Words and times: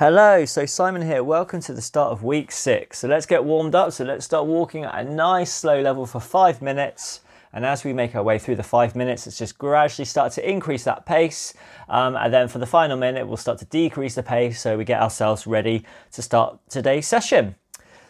Hello, 0.00 0.46
so 0.46 0.64
Simon 0.64 1.02
here. 1.02 1.22
Welcome 1.22 1.60
to 1.60 1.74
the 1.74 1.82
start 1.82 2.10
of 2.10 2.24
week 2.24 2.52
six. 2.52 3.00
So 3.00 3.06
let's 3.06 3.26
get 3.26 3.44
warmed 3.44 3.74
up. 3.74 3.92
So 3.92 4.02
let's 4.02 4.24
start 4.24 4.46
walking 4.46 4.84
at 4.84 4.94
a 4.94 5.04
nice 5.04 5.52
slow 5.52 5.82
level 5.82 6.06
for 6.06 6.20
five 6.20 6.62
minutes. 6.62 7.20
And 7.52 7.66
as 7.66 7.84
we 7.84 7.92
make 7.92 8.14
our 8.14 8.22
way 8.22 8.38
through 8.38 8.56
the 8.56 8.62
five 8.62 8.96
minutes, 8.96 9.26
let's 9.26 9.36
just 9.36 9.58
gradually 9.58 10.06
start 10.06 10.32
to 10.32 10.50
increase 10.50 10.84
that 10.84 11.04
pace. 11.04 11.52
Um, 11.90 12.16
and 12.16 12.32
then 12.32 12.48
for 12.48 12.58
the 12.58 12.64
final 12.64 12.96
minute, 12.96 13.28
we'll 13.28 13.36
start 13.36 13.58
to 13.58 13.66
decrease 13.66 14.14
the 14.14 14.22
pace 14.22 14.58
so 14.58 14.78
we 14.78 14.86
get 14.86 15.02
ourselves 15.02 15.46
ready 15.46 15.84
to 16.12 16.22
start 16.22 16.58
today's 16.70 17.06
session. 17.06 17.56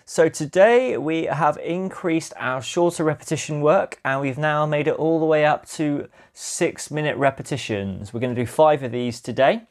So 0.04 0.28
today 0.28 0.96
we 0.96 1.24
have 1.24 1.58
increased 1.58 2.34
our 2.36 2.62
shorter 2.62 3.02
repetition 3.02 3.62
work 3.62 3.98
and 4.04 4.20
we've 4.20 4.38
now 4.38 4.64
made 4.64 4.86
it 4.86 4.94
all 4.94 5.18
the 5.18 5.26
way 5.26 5.44
up 5.44 5.68
to 5.70 6.08
six 6.34 6.92
minute 6.92 7.16
repetitions. 7.16 8.14
We're 8.14 8.20
going 8.20 8.32
to 8.36 8.40
do 8.40 8.46
five 8.46 8.84
of 8.84 8.92
these 8.92 9.20
today. 9.20 9.62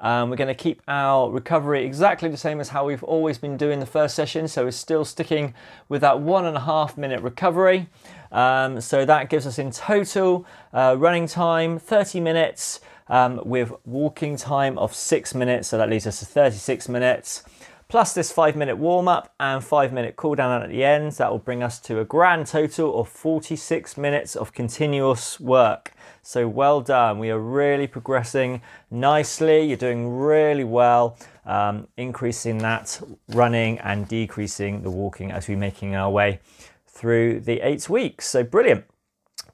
Um, 0.00 0.30
we're 0.30 0.36
going 0.36 0.48
to 0.48 0.54
keep 0.54 0.80
our 0.86 1.30
recovery 1.30 1.84
exactly 1.84 2.28
the 2.28 2.36
same 2.36 2.60
as 2.60 2.68
how 2.68 2.84
we've 2.84 3.02
always 3.02 3.38
been 3.38 3.56
doing 3.56 3.80
the 3.80 3.86
first 3.86 4.14
session. 4.14 4.46
So 4.46 4.64
we're 4.64 4.70
still 4.70 5.04
sticking 5.04 5.54
with 5.88 6.02
that 6.02 6.20
one 6.20 6.44
and 6.44 6.56
a 6.56 6.60
half 6.60 6.96
minute 6.96 7.20
recovery. 7.20 7.88
Um, 8.30 8.80
so 8.80 9.04
that 9.04 9.28
gives 9.28 9.46
us 9.46 9.58
in 9.58 9.70
total 9.70 10.46
uh, 10.72 10.96
running 10.98 11.26
time 11.26 11.78
30 11.78 12.20
minutes 12.20 12.80
um, 13.08 13.40
with 13.44 13.72
walking 13.84 14.36
time 14.36 14.78
of 14.78 14.94
six 14.94 15.34
minutes. 15.34 15.68
So 15.68 15.78
that 15.78 15.88
leaves 15.88 16.06
us 16.06 16.20
to 16.20 16.26
36 16.26 16.88
minutes 16.88 17.42
plus 17.88 18.12
this 18.12 18.30
five 18.30 18.54
minute 18.54 18.76
warm 18.76 19.08
up 19.08 19.34
and 19.40 19.64
five 19.64 19.92
minute 19.92 20.14
cool 20.14 20.34
down 20.34 20.62
at 20.62 20.68
the 20.68 20.84
end. 20.84 21.12
That 21.12 21.30
will 21.30 21.38
bring 21.38 21.62
us 21.62 21.78
to 21.80 22.00
a 22.00 22.04
grand 22.04 22.46
total 22.46 23.00
of 23.00 23.08
46 23.08 23.96
minutes 23.96 24.36
of 24.36 24.52
continuous 24.52 25.40
work. 25.40 25.94
So 26.22 26.46
well 26.46 26.82
done. 26.82 27.18
We 27.18 27.30
are 27.30 27.38
really 27.38 27.86
progressing 27.86 28.60
nicely. 28.90 29.62
You're 29.62 29.78
doing 29.78 30.18
really 30.18 30.64
well, 30.64 31.16
um, 31.46 31.88
increasing 31.96 32.58
that 32.58 33.00
running 33.28 33.78
and 33.78 34.06
decreasing 34.06 34.82
the 34.82 34.90
walking 34.90 35.30
as 35.30 35.48
we're 35.48 35.56
making 35.56 35.94
our 35.94 36.10
way 36.10 36.40
through 36.86 37.40
the 37.40 37.60
eight 37.60 37.88
weeks. 37.88 38.26
So 38.26 38.44
brilliant. 38.44 38.84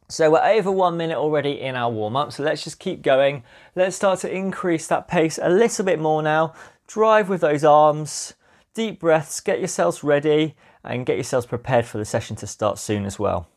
So 0.09 0.31
we're 0.33 0.45
over 0.45 0.71
one 0.71 0.97
minute 0.97 1.17
already 1.17 1.61
in 1.61 1.77
our 1.77 1.91
warm 1.91 2.15
up. 2.15 2.33
So 2.33 2.43
let's 2.43 2.63
just 2.63 2.79
keep 2.79 3.01
going. 3.01 3.43
Let's 3.75 3.97
start 3.97 4.21
to 4.21 4.31
increase 4.31 4.87
that 4.89 5.09
pace 5.09 5.39
a 5.41 5.49
little 5.49 5.85
bit 5.85 5.99
more 5.99 6.23
now 6.23 6.53
drive 6.95 7.29
with 7.29 7.41
those 7.41 7.65
arms, 7.65 8.35
deep 8.73 9.01
breaths, 9.01 9.41
get 9.41 9.59
yourselves 9.59 10.05
ready 10.05 10.55
and 10.85 11.05
get 11.05 11.17
yourselves 11.17 11.45
prepared 11.45 11.85
for 11.85 11.99
the 11.99 12.05
session 12.05 12.37
to 12.37 12.47
start 12.47 12.79
soon 12.79 13.05
as 13.05 13.19
well. 13.19 13.49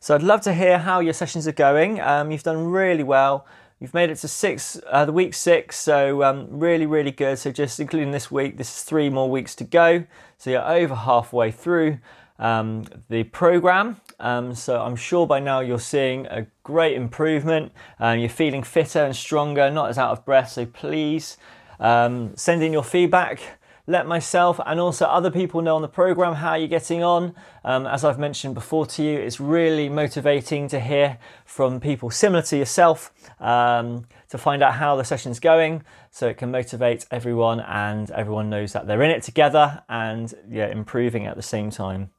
So 0.00 0.14
I'd 0.14 0.22
love 0.22 0.42
to 0.42 0.52
hear 0.52 0.76
how 0.76 1.00
your 1.00 1.14
sessions 1.14 1.48
are 1.48 1.52
going. 1.52 1.98
Um, 1.98 2.30
you've 2.30 2.42
done 2.42 2.66
really 2.66 3.02
well. 3.02 3.46
You've 3.80 3.94
made 3.94 4.10
it 4.10 4.16
to 4.16 4.28
six, 4.28 4.78
uh, 4.90 5.06
the 5.06 5.12
week 5.12 5.32
six, 5.32 5.78
so 5.78 6.22
um, 6.22 6.46
really, 6.50 6.84
really 6.84 7.10
good. 7.10 7.38
So 7.38 7.50
just 7.50 7.80
including 7.80 8.10
this 8.10 8.30
week, 8.30 8.58
this 8.58 8.68
is 8.76 8.82
three 8.82 9.08
more 9.08 9.30
weeks 9.30 9.54
to 9.54 9.64
go. 9.64 10.04
So 10.36 10.50
you're 10.50 10.70
over 10.70 10.94
halfway 10.94 11.50
through 11.50 12.00
um, 12.38 12.84
the 13.08 13.24
program. 13.24 13.96
Um, 14.20 14.54
so 14.54 14.82
I'm 14.82 14.96
sure 14.96 15.26
by 15.26 15.40
now 15.40 15.60
you're 15.60 15.80
seeing 15.80 16.26
a 16.26 16.46
great 16.64 16.96
improvement. 16.96 17.72
Um, 17.98 18.18
you're 18.18 18.28
feeling 18.28 18.62
fitter 18.62 19.04
and 19.04 19.16
stronger, 19.16 19.70
not 19.70 19.88
as 19.88 19.96
out 19.96 20.10
of 20.10 20.26
breath. 20.26 20.50
So 20.50 20.66
please 20.66 21.38
um, 21.80 22.36
send 22.36 22.62
in 22.62 22.72
your 22.72 22.84
feedback. 22.84 23.40
Let 23.86 24.06
myself 24.06 24.60
and 24.66 24.78
also 24.78 25.06
other 25.06 25.30
people 25.30 25.62
know 25.62 25.74
on 25.74 25.80
the 25.80 25.88
program 25.88 26.34
how 26.34 26.56
you're 26.56 26.68
getting 26.68 27.02
on. 27.02 27.34
Um, 27.64 27.86
as 27.86 28.04
I've 28.04 28.18
mentioned 28.18 28.54
before 28.54 28.84
to 28.84 29.02
you, 29.02 29.18
it's 29.18 29.40
really 29.40 29.88
motivating 29.88 30.68
to 30.68 30.78
hear 30.78 31.18
from 31.46 31.80
people 31.80 32.10
similar 32.10 32.42
to 32.42 32.58
yourself 32.58 33.10
um, 33.40 34.06
to 34.28 34.36
find 34.36 34.62
out 34.62 34.74
how 34.74 34.94
the 34.94 35.04
session's 35.04 35.40
going 35.40 35.84
so 36.10 36.28
it 36.28 36.36
can 36.36 36.50
motivate 36.50 37.06
everyone 37.10 37.60
and 37.60 38.10
everyone 38.10 38.50
knows 38.50 38.74
that 38.74 38.86
they're 38.86 39.02
in 39.02 39.10
it 39.10 39.22
together 39.22 39.82
and 39.88 40.34
yeah, 40.50 40.66
improving 40.66 41.26
at 41.26 41.36
the 41.36 41.42
same 41.42 41.70
time. 41.70 42.10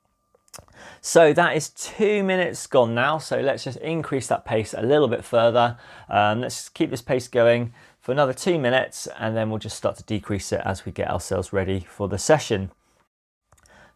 So 1.01 1.34
that 1.34 1.55
is 1.55 1.69
two 1.69 2.23
minutes 2.23 2.67
gone 2.67 2.94
now. 2.94 3.17
So 3.17 3.39
let's 3.39 3.63
just 3.63 3.78
increase 3.78 4.28
that 4.28 4.45
pace 4.45 4.73
a 4.73 4.81
little 4.81 5.07
bit 5.07 5.23
further. 5.23 5.78
Um, 6.09 6.41
let's 6.41 6.69
keep 6.69 6.89
this 6.89 7.01
pace 7.01 7.28
going 7.28 7.73
for 8.09 8.14
another 8.14 8.34
two 8.34 8.58
minutes 8.58 9.08
and 9.20 9.38
then 9.38 9.52
we'll 9.52 9.59
just 9.59 9.78
start 9.78 9.96
to 9.96 10.02
decrease 10.02 10.52
it 10.52 10.59
as 10.66 10.84
we 10.84 10.92
get 10.92 11.12
ourselves 11.12 11.53
ready 11.53 11.81
for 11.81 12.08
the 12.08 12.18
session. 12.18 12.72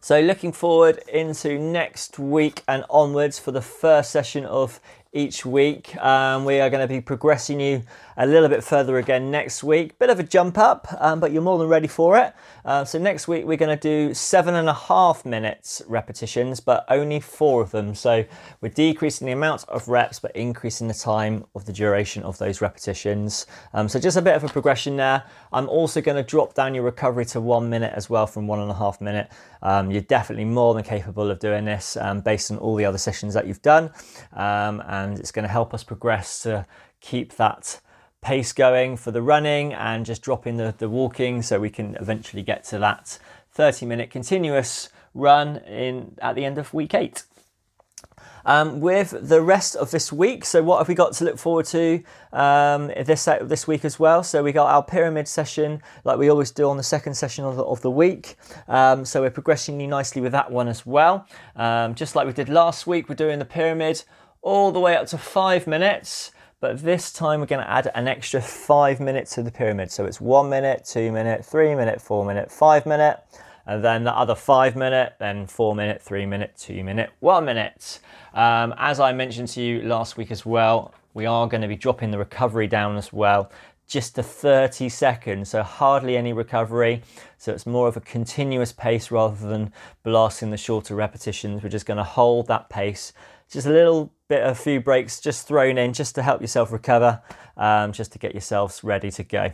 So 0.00 0.20
looking 0.20 0.52
forward 0.52 1.02
into 1.12 1.58
next 1.58 2.16
week 2.16 2.62
and 2.68 2.84
onwards 2.88 3.40
for 3.40 3.50
the 3.50 3.60
first 3.60 4.12
session 4.12 4.44
of 4.44 4.78
each 5.12 5.44
week. 5.44 5.96
Um, 5.96 6.44
we 6.44 6.60
are 6.60 6.70
going 6.70 6.86
to 6.86 6.94
be 6.94 7.00
progressing 7.00 7.58
you 7.58 7.82
a 8.16 8.26
little 8.26 8.48
bit 8.48 8.64
further 8.64 8.98
again 8.98 9.30
next 9.30 9.62
week. 9.62 9.98
Bit 9.98 10.10
of 10.10 10.18
a 10.18 10.24
jump 10.24 10.58
up, 10.58 10.88
um, 10.98 11.20
but 11.20 11.30
you're 11.32 11.42
more 11.42 11.58
than 11.58 11.68
ready 11.68 11.86
for 11.86 12.18
it. 12.18 12.34
Uh, 12.64 12.84
so 12.84 12.98
next 12.98 13.28
week 13.28 13.44
we're 13.46 13.56
going 13.56 13.76
to 13.76 13.80
do 13.80 14.12
seven 14.12 14.54
and 14.54 14.68
a 14.68 14.74
half 14.74 15.24
minutes 15.24 15.80
repetitions, 15.86 16.60
but 16.60 16.84
only 16.88 17.20
four 17.20 17.62
of 17.62 17.70
them. 17.70 17.94
So 17.94 18.24
we're 18.60 18.68
decreasing 18.68 19.26
the 19.26 19.32
amount 19.32 19.64
of 19.68 19.86
reps, 19.88 20.18
but 20.18 20.34
increasing 20.34 20.88
the 20.88 20.94
time 20.94 21.44
of 21.54 21.64
the 21.64 21.72
duration 21.72 22.24
of 22.24 22.36
those 22.38 22.60
repetitions. 22.60 23.46
Um, 23.72 23.88
so 23.88 24.00
just 24.00 24.16
a 24.16 24.22
bit 24.22 24.34
of 24.34 24.42
a 24.42 24.48
progression 24.48 24.96
there. 24.96 25.22
I'm 25.52 25.68
also 25.68 26.00
going 26.00 26.16
to 26.16 26.28
drop 26.28 26.54
down 26.54 26.74
your 26.74 26.84
recovery 26.84 27.24
to 27.26 27.40
one 27.40 27.70
minute 27.70 27.92
as 27.94 28.10
well 28.10 28.26
from 28.26 28.48
one 28.48 28.58
and 28.58 28.70
a 28.70 28.74
half 28.74 29.00
minute. 29.00 29.30
Um, 29.62 29.90
you're 29.90 30.02
definitely 30.02 30.44
more 30.44 30.74
than 30.74 30.82
capable 30.82 31.30
of 31.30 31.38
doing 31.38 31.64
this 31.64 31.96
um, 31.96 32.20
based 32.20 32.50
on 32.50 32.58
all 32.58 32.74
the 32.74 32.84
other 32.84 32.98
sessions 32.98 33.32
that 33.34 33.46
you've 33.46 33.62
done. 33.62 33.90
Um, 34.34 34.82
and 34.88 35.04
and 35.04 35.18
it's 35.18 35.30
going 35.30 35.44
to 35.44 35.48
help 35.52 35.72
us 35.74 35.84
progress 35.84 36.42
to 36.42 36.66
keep 37.00 37.36
that 37.36 37.80
pace 38.24 38.52
going 38.54 38.96
for 38.96 39.10
the 39.10 39.20
running 39.20 39.74
and 39.74 40.06
just 40.06 40.22
dropping 40.22 40.56
the, 40.56 40.74
the 40.78 40.88
walking 40.88 41.42
so 41.42 41.60
we 41.60 41.70
can 41.70 41.94
eventually 42.00 42.42
get 42.42 42.64
to 42.64 42.78
that 42.78 43.18
30 43.52 43.86
minute 43.86 44.10
continuous 44.10 44.88
run 45.12 45.58
in 45.58 46.16
at 46.20 46.34
the 46.34 46.44
end 46.44 46.56
of 46.56 46.72
week 46.72 46.94
eight. 46.94 47.24
Um, 48.46 48.80
with 48.80 49.14
the 49.28 49.40
rest 49.40 49.74
of 49.76 49.90
this 49.90 50.12
week, 50.12 50.44
so 50.44 50.62
what 50.62 50.78
have 50.78 50.88
we 50.88 50.94
got 50.94 51.14
to 51.14 51.24
look 51.24 51.38
forward 51.38 51.64
to 51.66 52.02
um, 52.32 52.88
this 52.88 53.24
this 53.42 53.66
week 53.66 53.86
as 53.86 53.98
well? 53.98 54.22
So 54.22 54.42
we 54.42 54.52
got 54.52 54.68
our 54.68 54.82
pyramid 54.82 55.28
session, 55.28 55.80
like 56.04 56.18
we 56.18 56.28
always 56.28 56.50
do 56.50 56.68
on 56.68 56.76
the 56.76 56.82
second 56.82 57.14
session 57.14 57.44
of 57.46 57.56
the, 57.56 57.64
of 57.64 57.80
the 57.80 57.90
week. 57.90 58.36
Um, 58.68 59.06
so 59.06 59.22
we're 59.22 59.30
progressing 59.30 59.78
nicely 59.88 60.20
with 60.20 60.32
that 60.32 60.50
one 60.50 60.68
as 60.68 60.84
well. 60.84 61.26
Um, 61.56 61.94
just 61.94 62.16
like 62.16 62.26
we 62.26 62.34
did 62.34 62.50
last 62.50 62.86
week, 62.86 63.08
we're 63.08 63.14
doing 63.14 63.38
the 63.38 63.46
pyramid 63.46 64.04
all 64.42 64.72
the 64.72 64.80
way 64.80 64.94
up 64.94 65.06
to 65.08 65.18
five 65.18 65.66
minutes. 65.66 66.30
But 66.64 66.80
this 66.80 67.12
time 67.12 67.40
we're 67.40 67.46
going 67.46 67.62
to 67.62 67.70
add 67.70 67.90
an 67.94 68.08
extra 68.08 68.40
five 68.40 68.98
minutes 68.98 69.34
to 69.34 69.42
the 69.42 69.50
pyramid. 69.50 69.90
So 69.90 70.06
it's 70.06 70.18
one 70.18 70.48
minute, 70.48 70.88
two 70.90 71.12
minute, 71.12 71.44
three 71.44 71.74
minute, 71.74 72.00
four 72.00 72.24
minute, 72.24 72.50
five 72.50 72.86
minute, 72.86 73.20
and 73.66 73.84
then 73.84 74.04
the 74.04 74.16
other 74.16 74.34
five 74.34 74.74
minute, 74.74 75.16
then 75.18 75.46
four 75.46 75.74
minute, 75.74 76.00
three 76.00 76.24
minute, 76.24 76.54
two 76.56 76.82
minute, 76.82 77.10
one 77.20 77.44
minute. 77.44 78.00
Um, 78.32 78.72
as 78.78 78.98
I 78.98 79.12
mentioned 79.12 79.48
to 79.48 79.60
you 79.60 79.82
last 79.82 80.16
week 80.16 80.30
as 80.30 80.46
well, 80.46 80.94
we 81.12 81.26
are 81.26 81.46
going 81.48 81.60
to 81.60 81.68
be 81.68 81.76
dropping 81.76 82.10
the 82.12 82.16
recovery 82.16 82.66
down 82.66 82.96
as 82.96 83.12
well 83.12 83.52
just 83.86 84.14
to 84.14 84.22
30 84.22 84.88
seconds, 84.88 85.50
so 85.50 85.62
hardly 85.62 86.16
any 86.16 86.32
recovery. 86.32 87.02
So 87.36 87.52
it's 87.52 87.66
more 87.66 87.88
of 87.88 87.98
a 87.98 88.00
continuous 88.00 88.72
pace 88.72 89.10
rather 89.10 89.36
than 89.46 89.70
blasting 90.02 90.50
the 90.50 90.56
shorter 90.56 90.94
repetitions. 90.94 91.62
We're 91.62 91.68
just 91.68 91.84
going 91.84 91.98
to 91.98 92.04
hold 92.04 92.46
that 92.46 92.70
pace 92.70 93.12
just 93.50 93.66
a 93.66 93.70
little 93.70 94.13
bit, 94.28 94.44
a 94.44 94.54
few 94.54 94.80
breaks 94.80 95.20
just 95.20 95.46
thrown 95.46 95.78
in 95.78 95.92
just 95.92 96.14
to 96.14 96.22
help 96.22 96.40
yourself 96.40 96.72
recover, 96.72 97.22
um, 97.56 97.92
just 97.92 98.12
to 98.12 98.18
get 98.18 98.32
yourselves 98.32 98.82
ready 98.82 99.10
to 99.12 99.22
go. 99.22 99.52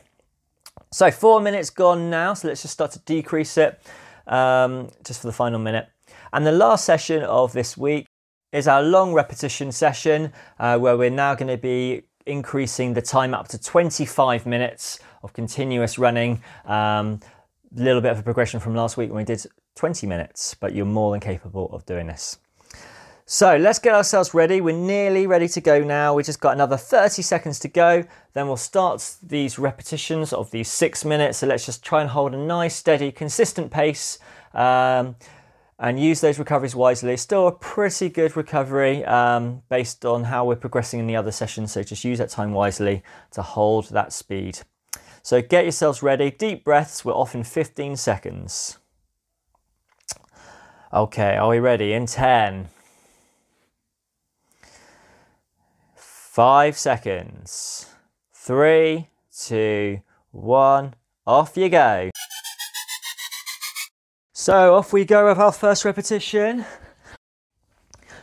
So 0.92 1.10
four 1.10 1.40
minutes 1.40 1.70
gone 1.70 2.10
now, 2.10 2.34
so 2.34 2.48
let's 2.48 2.62
just 2.62 2.74
start 2.74 2.92
to 2.92 2.98
decrease 3.00 3.56
it 3.58 3.80
um, 4.26 4.90
just 5.04 5.20
for 5.20 5.26
the 5.26 5.32
final 5.32 5.58
minute. 5.58 5.88
And 6.32 6.46
the 6.46 6.52
last 6.52 6.84
session 6.84 7.22
of 7.22 7.52
this 7.52 7.76
week 7.76 8.06
is 8.52 8.66
our 8.66 8.82
long 8.82 9.12
repetition 9.12 9.72
session 9.72 10.32
uh, 10.58 10.78
where 10.78 10.96
we're 10.96 11.10
now 11.10 11.34
going 11.34 11.48
to 11.48 11.56
be 11.56 12.02
increasing 12.26 12.94
the 12.94 13.02
time 13.02 13.34
up 13.34 13.48
to 13.48 13.58
25 13.58 14.46
minutes 14.46 14.98
of 15.22 15.32
continuous 15.32 15.98
running. 15.98 16.42
A 16.66 16.72
um, 16.72 17.20
little 17.72 18.00
bit 18.00 18.12
of 18.12 18.18
a 18.18 18.22
progression 18.22 18.60
from 18.60 18.74
last 18.74 18.96
week 18.96 19.10
when 19.10 19.18
we 19.18 19.24
did 19.24 19.44
20 19.76 20.06
minutes, 20.06 20.54
but 20.54 20.74
you're 20.74 20.86
more 20.86 21.12
than 21.12 21.20
capable 21.20 21.68
of 21.72 21.86
doing 21.86 22.06
this. 22.06 22.38
So 23.32 23.56
let's 23.56 23.78
get 23.78 23.94
ourselves 23.94 24.34
ready. 24.34 24.60
We're 24.60 24.76
nearly 24.76 25.24
ready 25.28 25.46
to 25.46 25.60
go 25.60 25.84
now. 25.84 26.14
We 26.14 26.24
just 26.24 26.40
got 26.40 26.52
another 26.52 26.76
30 26.76 27.22
seconds 27.22 27.60
to 27.60 27.68
go. 27.68 28.02
Then 28.32 28.48
we'll 28.48 28.56
start 28.56 29.18
these 29.22 29.56
repetitions 29.56 30.32
of 30.32 30.50
these 30.50 30.68
six 30.68 31.04
minutes. 31.04 31.38
So 31.38 31.46
let's 31.46 31.64
just 31.64 31.84
try 31.84 32.00
and 32.00 32.10
hold 32.10 32.34
a 32.34 32.36
nice, 32.36 32.74
steady, 32.74 33.12
consistent 33.12 33.70
pace 33.70 34.18
um, 34.52 35.14
and 35.78 36.00
use 36.00 36.20
those 36.20 36.40
recoveries 36.40 36.74
wisely. 36.74 37.16
Still 37.16 37.46
a 37.46 37.52
pretty 37.52 38.08
good 38.08 38.36
recovery 38.36 39.04
um, 39.04 39.62
based 39.68 40.04
on 40.04 40.24
how 40.24 40.44
we're 40.44 40.56
progressing 40.56 40.98
in 40.98 41.06
the 41.06 41.14
other 41.14 41.30
sessions. 41.30 41.70
So 41.70 41.84
just 41.84 42.02
use 42.02 42.18
that 42.18 42.30
time 42.30 42.50
wisely 42.50 43.04
to 43.30 43.42
hold 43.42 43.90
that 43.90 44.12
speed. 44.12 44.58
So 45.22 45.40
get 45.40 45.62
yourselves 45.62 46.02
ready. 46.02 46.32
Deep 46.32 46.64
breaths. 46.64 47.04
We're 47.04 47.12
off 47.12 47.36
in 47.36 47.44
15 47.44 47.94
seconds. 47.94 48.78
Okay, 50.92 51.36
are 51.36 51.50
we 51.50 51.60
ready? 51.60 51.92
In 51.92 52.06
10. 52.06 52.70
Five 56.32 56.78
seconds. 56.78 57.86
Three, 58.32 59.08
two, 59.36 59.98
one, 60.30 60.94
off 61.26 61.56
you 61.56 61.68
go. 61.68 62.10
So 64.32 64.76
off 64.76 64.92
we 64.92 65.04
go 65.04 65.26
with 65.26 65.38
our 65.38 65.50
first 65.50 65.84
repetition. 65.84 66.66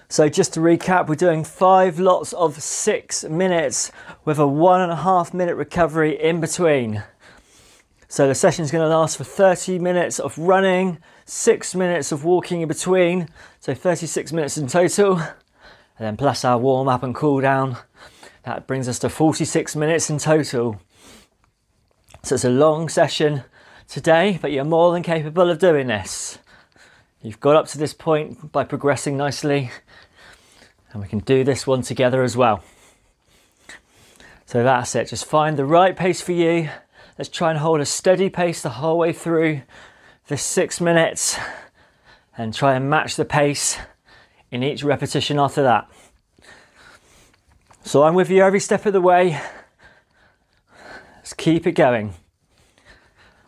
So 0.08 0.30
just 0.30 0.54
to 0.54 0.62
recap, 0.62 1.10
we're 1.10 1.16
doing 1.16 1.44
five 1.44 2.00
lots 2.00 2.32
of 2.32 2.64
six 2.64 3.26
minutes 3.26 3.92
with 4.24 4.40
a 4.40 4.48
one 4.48 4.80
and 4.80 4.94
a 4.94 4.96
half 4.96 5.34
minute 5.34 5.58
recovery 5.58 6.18
in 6.18 6.40
between. 6.40 7.04
So 8.08 8.26
the 8.26 8.36
session 8.36 8.64
is 8.64 8.72
going 8.72 8.90
to 8.90 8.98
last 8.98 9.18
for 9.18 9.26
30 9.26 9.80
minutes 9.80 10.18
of 10.18 10.38
running, 10.38 11.00
six 11.26 11.76
minutes 11.76 12.14
of 12.14 12.24
walking 12.24 12.62
in 12.62 12.70
between, 12.70 13.28
so 13.60 13.74
36 13.74 14.32
minutes 14.32 14.58
in 14.58 14.68
total, 14.68 15.18
and 15.18 15.36
then 16.00 16.16
plus 16.16 16.46
our 16.46 16.58
warm 16.58 16.88
up 16.88 17.04
and 17.04 17.14
cool 17.14 17.42
down. 17.42 17.76
That 18.48 18.66
brings 18.66 18.88
us 18.88 18.98
to 19.00 19.10
46 19.10 19.76
minutes 19.76 20.10
in 20.10 20.20
total. 20.20 20.80
So 22.24 22.36
it's 22.36 22.46
a 22.46 22.50
long 22.50 22.88
session 22.88 23.44
today, 23.90 24.40
but 24.42 24.54
you're 24.54 24.64
more 24.64 24.94
than 24.94 25.04
capable 25.04 25.50
of 25.50 25.60
doing 25.60 25.88
this. 25.88 26.40
You've 27.22 27.42
got 27.42 27.58
up 27.58 27.68
to 27.68 27.78
this 27.78 27.94
point 27.94 28.54
by 28.54 28.64
progressing 28.64 29.18
nicely, 29.18 29.70
and 30.94 31.02
we 31.02 31.10
can 31.10 31.20
do 31.20 31.44
this 31.44 31.68
one 31.68 31.82
together 31.82 32.24
as 32.24 32.38
well. 32.38 32.64
So 34.46 34.64
that's 34.64 34.96
it, 34.96 35.10
just 35.10 35.26
find 35.26 35.58
the 35.58 35.66
right 35.66 35.96
pace 35.96 36.22
for 36.22 36.32
you 36.32 36.70
Let's 37.18 37.30
try 37.30 37.50
and 37.50 37.60
hold 37.60 37.82
a 37.82 37.86
steady 37.86 38.30
pace 38.30 38.62
the 38.62 38.70
whole 38.70 39.00
way 39.00 39.12
through 39.12 39.64
this 40.28 40.44
six 40.44 40.80
minutes 40.80 41.38
and 42.38 42.54
try 42.54 42.76
and 42.76 42.90
match 42.90 43.16
the 43.16 43.26
pace 43.26 43.78
in 44.52 44.62
each 44.62 44.84
repetition 44.84 45.40
after 45.40 45.64
that. 45.64 45.90
So 47.88 48.04
I'm 48.04 48.16
with 48.16 48.30
you 48.30 48.44
every 48.44 48.60
step 48.60 48.86
of 48.86 48.92
the 48.92 49.00
way. 49.00 49.40
Let's 51.16 51.32
keep 51.32 51.66
it 51.66 51.72
going. 51.72 52.16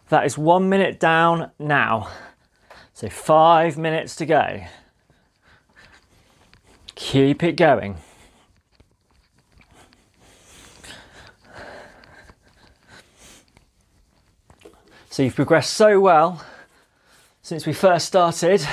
That 0.08 0.26
is 0.26 0.38
one 0.38 0.70
minute 0.70 0.98
down 0.98 1.52
now. 1.60 2.10
So 2.94 3.10
five 3.10 3.78
minutes 3.78 4.16
to 4.16 4.26
go. 4.26 4.62
Keep 6.96 7.44
it 7.44 7.58
going. 7.58 7.98
So 15.10 15.24
you've 15.24 15.36
progressed 15.36 15.74
so 15.74 16.00
well 16.00 16.46
since 17.42 17.66
we 17.66 17.74
first 17.74 18.06
started. 18.06 18.66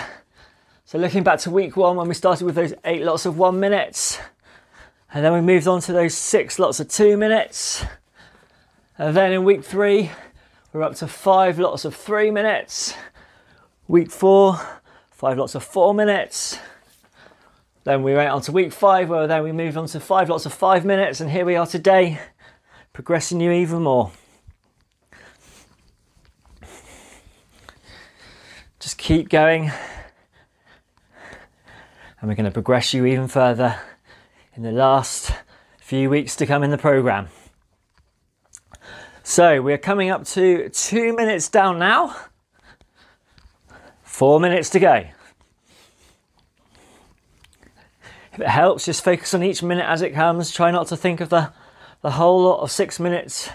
So 0.85 0.97
looking 0.97 1.25
back 1.25 1.41
to 1.41 1.51
week 1.51 1.77
one 1.77 1.97
when 1.97 2.07
we 2.07 2.15
started 2.15 2.45
with 2.45 2.55
those 2.55 2.73
eight 2.85 3.03
lots 3.03 3.27
of 3.27 3.37
one 3.37 3.59
minutes, 3.59 4.21
and 5.17 5.25
then 5.25 5.33
we 5.33 5.41
moved 5.41 5.67
on 5.67 5.81
to 5.81 5.95
those 5.95 6.13
six 6.13 6.59
lots 6.59 6.79
of 6.79 6.89
two 6.89 7.17
minutes. 7.17 7.83
And 8.99 9.17
then 9.17 9.33
in 9.33 9.45
week 9.45 9.65
three, 9.65 10.11
we're 10.75 10.83
up 10.83 10.95
to 10.97 11.09
five 11.09 11.59
lots 11.59 11.87
of 11.87 11.97
three 11.97 12.31
minutes. 12.31 12.93
Week 13.89 14.11
four, 14.11 14.61
five 15.11 15.39
lots 15.39 15.55
of 15.55 15.65
four 15.65 15.95
minutes. 15.95 16.59
Then 17.85 18.03
we 18.03 18.13
went 18.13 18.29
on 18.29 18.43
to 18.43 18.53
week 18.53 18.75
five, 18.75 19.09
where 19.09 19.27
then 19.27 19.43
we 19.43 19.53
moved 19.53 19.79
on 19.79 19.87
to 19.87 20.01
five 20.01 20.29
lots 20.29 20.45
of 20.45 20.53
five 20.53 20.85
minutes, 20.85 21.23
and 21.23 21.31
here 21.31 21.47
we 21.47 21.57
are 21.57 21.67
today, 21.67 22.21
progressing 22.93 23.41
you 23.41 23.53
even 23.53 23.85
more. 23.85 24.13
Just 28.81 28.99
keep 28.99 29.31
going. 29.31 29.73
And 32.21 32.29
we're 32.29 32.35
going 32.35 32.45
to 32.45 32.51
progress 32.51 32.93
you 32.93 33.07
even 33.07 33.29
further 33.29 33.81
in 34.57 34.63
the 34.63 34.73
last 34.73 35.33
few 35.79 36.09
weeks 36.09 36.35
to 36.37 36.47
come 36.47 36.63
in 36.63 36.71
the 36.71 36.79
program. 36.79 37.29
So 39.23 39.61
we're 39.61 39.79
coming 39.79 40.11
up 40.11 40.25
to 40.29 40.69
two 40.71 41.15
minutes 41.15 41.49
down 41.49 41.79
now. 41.79 42.17
Four 44.03 44.41
minutes 44.41 44.71
to 44.71 44.81
go. 44.81 45.05
If 48.33 48.41
it 48.41 48.49
helps, 48.49 48.87
just 48.87 49.05
focus 49.05 49.35
on 49.35 49.43
each 49.43 49.63
minute 49.63 49.87
as 49.87 50.03
it 50.03 50.15
comes. 50.15 50.51
Try 50.51 50.71
not 50.71 50.87
to 50.89 50.97
think 50.97 51.21
of 51.21 51.29
the, 51.29 51.53
the 52.01 52.13
whole 52.13 52.43
lot 52.43 52.61
of 52.61 52.71
six 52.71 52.99
minutes 52.99 53.51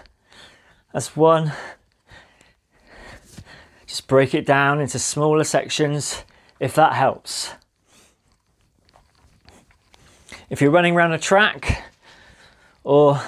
as 0.94 1.16
one 1.16 1.54
just 3.92 4.08
break 4.08 4.34
it 4.34 4.46
down 4.46 4.80
into 4.80 4.98
smaller 4.98 5.44
sections 5.44 6.24
if 6.62 6.74
that 6.76 6.94
helps. 6.94 7.52
If 10.52 10.60
you're 10.60 10.70
running 10.70 10.98
around 10.98 11.14
a 11.14 11.18
track 11.18 11.82
or 12.84 13.22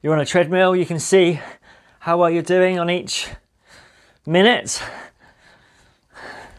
you're 0.00 0.14
on 0.14 0.20
a 0.20 0.24
treadmill, 0.24 0.74
you 0.74 0.86
can 0.86 0.98
see 0.98 1.38
how 1.98 2.16
well 2.16 2.30
you're 2.30 2.42
doing 2.42 2.78
on 2.78 2.88
each 2.88 3.28
minute. 4.24 4.82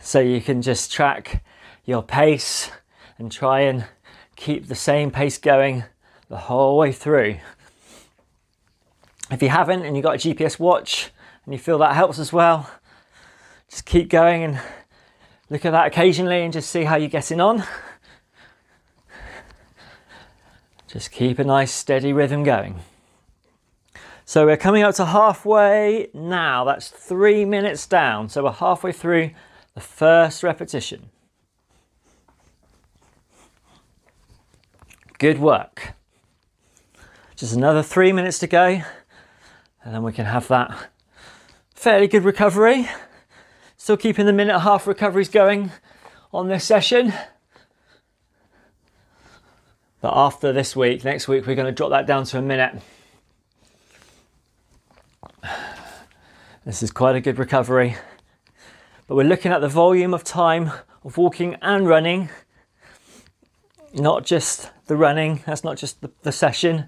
So 0.01 0.19
you 0.19 0.39
can 0.39 0.61
just 0.61 0.93
track 0.93 1.43
your 1.83 2.03
pace 2.03 2.69
and 3.17 3.31
try 3.31 3.61
and 3.61 3.85
keep 4.35 4.67
the 4.67 4.75
same 4.75 5.09
pace 5.09 5.39
going 5.39 5.83
the 6.29 6.37
whole 6.37 6.77
way 6.77 6.91
through. 6.91 7.37
If 9.31 9.41
you 9.41 9.49
haven't 9.49 9.83
and 9.83 9.97
you've 9.97 10.05
got 10.05 10.23
a 10.23 10.29
GPS 10.29 10.59
watch 10.59 11.09
and 11.43 11.55
you 11.55 11.57
feel 11.57 11.79
that 11.79 11.95
helps 11.95 12.19
as 12.19 12.31
well, 12.31 12.69
just 13.67 13.85
keep 13.85 14.09
going 14.09 14.43
and 14.43 14.59
look 15.49 15.65
at 15.65 15.71
that 15.71 15.87
occasionally 15.87 16.43
and 16.43 16.53
just 16.53 16.69
see 16.69 16.83
how 16.83 16.97
you're 16.97 17.09
getting 17.09 17.41
on. 17.41 17.63
Just 20.95 21.11
keep 21.11 21.39
a 21.39 21.43
nice 21.43 21.73
steady 21.73 22.13
rhythm 22.13 22.45
going. 22.45 22.79
So 24.23 24.45
we're 24.45 24.55
coming 24.55 24.81
up 24.81 24.95
to 24.95 25.03
halfway 25.03 26.07
now. 26.13 26.63
That's 26.63 26.87
three 26.87 27.43
minutes 27.43 27.85
down. 27.85 28.29
So 28.29 28.45
we're 28.45 28.53
halfway 28.53 28.93
through 28.93 29.31
the 29.73 29.81
first 29.81 30.41
repetition. 30.41 31.09
Good 35.17 35.37
work. 35.37 35.95
Just 37.35 37.53
another 37.53 37.83
three 37.83 38.13
minutes 38.13 38.39
to 38.39 38.47
go, 38.47 38.81
and 39.83 39.93
then 39.93 40.01
we 40.01 40.13
can 40.13 40.27
have 40.27 40.47
that 40.47 40.91
fairly 41.73 42.07
good 42.07 42.23
recovery. 42.23 42.87
Still 43.75 43.97
keeping 43.97 44.25
the 44.27 44.31
minute 44.31 44.53
and 44.53 44.61
a 44.61 44.63
half 44.63 44.87
recoveries 44.87 45.27
going 45.27 45.73
on 46.33 46.47
this 46.47 46.63
session. 46.63 47.11
But 50.05 50.15
after 50.15 50.53
this 50.53 50.75
week, 50.75 51.03
next 51.03 51.27
week, 51.27 51.47
we're 51.47 51.55
going 51.55 51.65
to 51.65 51.71
drop 51.71 51.89
that 51.89 52.05
down 52.05 52.25
to 52.25 52.37
a 52.37 52.41
minute. 52.43 52.79
This 56.63 56.83
is 56.83 56.91
quite 56.91 57.15
a 57.15 57.19
good 57.19 57.39
recovery. 57.39 57.97
But 59.07 59.15
we're 59.15 59.23
looking 59.23 59.51
at 59.51 59.61
the 59.61 59.67
volume 59.67 60.13
of 60.13 60.23
time 60.23 60.71
of 61.03 61.17
walking 61.17 61.55
and 61.59 61.87
running, 61.87 62.29
not 63.95 64.25
just 64.25 64.69
the 64.85 64.95
running, 64.95 65.41
that's 65.47 65.63
not 65.63 65.77
just 65.77 66.01
the, 66.01 66.11
the 66.21 66.31
session. 66.31 66.87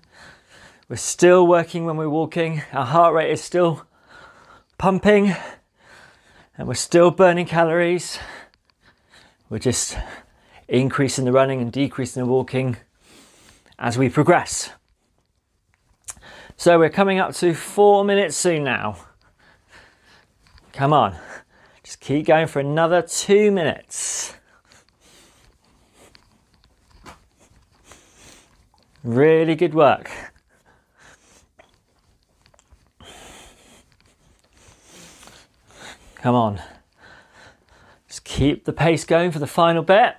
We're 0.87 0.97
still 0.97 1.47
working 1.47 1.85
when 1.85 1.97
we're 1.97 2.09
walking, 2.09 2.61
our 2.71 2.85
heart 2.85 3.15
rate 3.15 3.31
is 3.31 3.41
still 3.41 3.87
pumping 4.77 5.35
and 6.55 6.67
we're 6.67 6.75
still 6.75 7.09
burning 7.09 7.47
calories. 7.47 8.19
We're 9.49 9.57
just 9.57 9.97
increasing 10.67 11.25
the 11.25 11.31
running 11.31 11.63
and 11.63 11.71
decreasing 11.71 12.21
the 12.21 12.29
walking 12.29 12.77
as 13.79 13.97
we 13.97 14.09
progress. 14.09 14.71
So 16.55 16.79
we're 16.79 16.89
coming 16.89 17.19
up 17.19 17.33
to 17.35 17.53
four 17.53 18.03
minutes 18.03 18.35
soon 18.35 18.63
now. 18.63 18.97
Come 20.73 20.93
on, 20.93 21.15
just 21.83 21.99
keep 21.99 22.25
going 22.25 22.47
for 22.47 22.59
another 22.59 23.01
two 23.01 23.51
minutes. 23.51 24.33
Really 29.03 29.55
good 29.55 29.73
work. 29.73 30.11
Come 36.15 36.35
on. 36.35 36.61
Just 38.09 38.25
keep 38.25 38.65
the 38.65 38.73
pace 38.73 39.05
going 39.05 39.31
for 39.31 39.39
the 39.39 39.47
final 39.47 39.81
bit. 39.81 40.15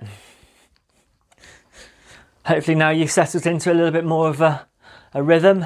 Hopefully 2.45 2.75
now 2.75 2.89
you've 2.89 3.11
settled 3.11 3.45
into 3.45 3.71
a 3.71 3.75
little 3.75 3.91
bit 3.91 4.05
more 4.05 4.29
of 4.29 4.41
a, 4.41 4.67
a 5.13 5.21
rhythm. 5.21 5.65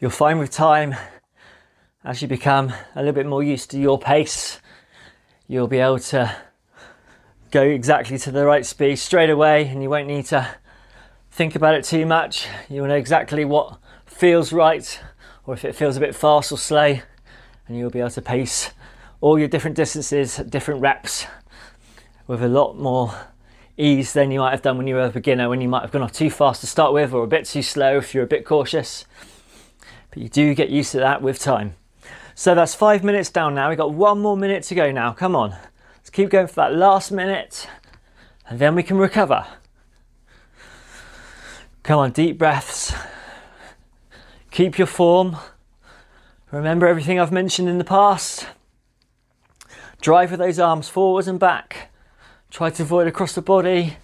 You'll 0.00 0.10
find 0.10 0.38
with 0.38 0.50
time, 0.50 0.94
as 2.04 2.20
you 2.20 2.28
become 2.28 2.72
a 2.94 2.98
little 2.98 3.12
bit 3.12 3.26
more 3.26 3.42
used 3.42 3.70
to 3.70 3.78
your 3.78 3.98
pace, 3.98 4.60
you'll 5.46 5.68
be 5.68 5.78
able 5.78 6.00
to 6.00 6.36
go 7.50 7.62
exactly 7.62 8.18
to 8.18 8.32
the 8.32 8.44
right 8.44 8.66
speed 8.66 8.96
straight 8.96 9.30
away 9.30 9.66
and 9.68 9.82
you 9.82 9.88
won't 9.88 10.08
need 10.08 10.26
to 10.26 10.56
think 11.30 11.54
about 11.54 11.74
it 11.74 11.84
too 11.84 12.04
much. 12.04 12.48
You'll 12.68 12.88
know 12.88 12.96
exactly 12.96 13.44
what 13.44 13.78
feels 14.06 14.52
right 14.52 15.00
or 15.46 15.54
if 15.54 15.64
it 15.64 15.74
feels 15.74 15.96
a 15.96 16.00
bit 16.00 16.14
fast 16.14 16.50
or 16.50 16.58
slow, 16.58 16.98
and 17.66 17.76
you'll 17.76 17.90
be 17.90 18.00
able 18.00 18.10
to 18.10 18.22
pace 18.22 18.70
all 19.20 19.38
your 19.38 19.48
different 19.48 19.76
distances, 19.76 20.36
different 20.36 20.80
reps 20.80 21.26
with 22.26 22.42
a 22.42 22.48
lot 22.48 22.78
more 22.78 23.14
ease 23.76 24.12
than 24.12 24.30
you 24.30 24.40
might 24.40 24.52
have 24.52 24.62
done 24.62 24.78
when 24.78 24.86
you 24.86 24.94
were 24.94 25.04
a 25.04 25.10
beginner, 25.10 25.48
when 25.48 25.60
you 25.60 25.68
might 25.68 25.82
have 25.82 25.90
gone 25.90 26.02
off 26.02 26.12
too 26.12 26.30
fast 26.30 26.60
to 26.60 26.66
start 26.66 26.92
with 26.92 27.12
or 27.12 27.24
a 27.24 27.26
bit 27.28 27.44
too 27.44 27.62
slow 27.62 27.98
if 27.98 28.14
you're 28.14 28.24
a 28.24 28.28
bit 28.28 28.44
cautious. 28.44 29.04
but 30.10 30.18
you 30.18 30.28
do 30.28 30.54
get 30.54 30.70
used 30.70 30.92
to 30.92 30.98
that 30.98 31.22
with 31.22 31.38
time. 31.38 31.74
So 32.34 32.54
that's 32.54 32.74
five 32.74 33.04
minutes 33.04 33.30
down 33.30 33.54
now. 33.54 33.68
We've 33.68 33.78
got 33.78 33.92
one 33.92 34.20
more 34.20 34.36
minute 34.36 34.62
to 34.64 34.74
go 34.74 34.90
now. 34.90 35.12
Come 35.12 35.36
on. 35.36 35.50
Let's 35.96 36.10
keep 36.10 36.30
going 36.30 36.46
for 36.46 36.56
that 36.56 36.74
last 36.74 37.10
minute 37.12 37.68
and 38.48 38.58
then 38.58 38.74
we 38.74 38.82
can 38.82 38.98
recover. 38.98 39.46
Come 41.82 41.98
on, 41.98 42.12
deep 42.12 42.38
breaths. 42.38 42.94
Keep 44.50 44.78
your 44.78 44.86
form. 44.86 45.36
Remember 46.50 46.86
everything 46.86 47.18
I've 47.18 47.32
mentioned 47.32 47.68
in 47.68 47.78
the 47.78 47.84
past. 47.84 48.46
Drive 50.00 50.30
with 50.30 50.40
those 50.40 50.58
arms 50.58 50.88
forwards 50.88 51.26
and 51.26 51.40
back. 51.40 51.90
Try 52.54 52.70
to 52.70 52.84
avoid 52.84 53.08
across 53.08 53.32
the 53.32 53.42
body. 53.42 53.96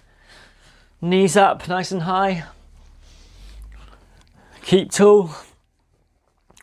Knees 0.99 1.37
up 1.37 1.69
nice 1.69 1.89
and 1.93 2.01
high. 2.01 2.43
Keep 4.61 4.91
tall. 4.91 5.29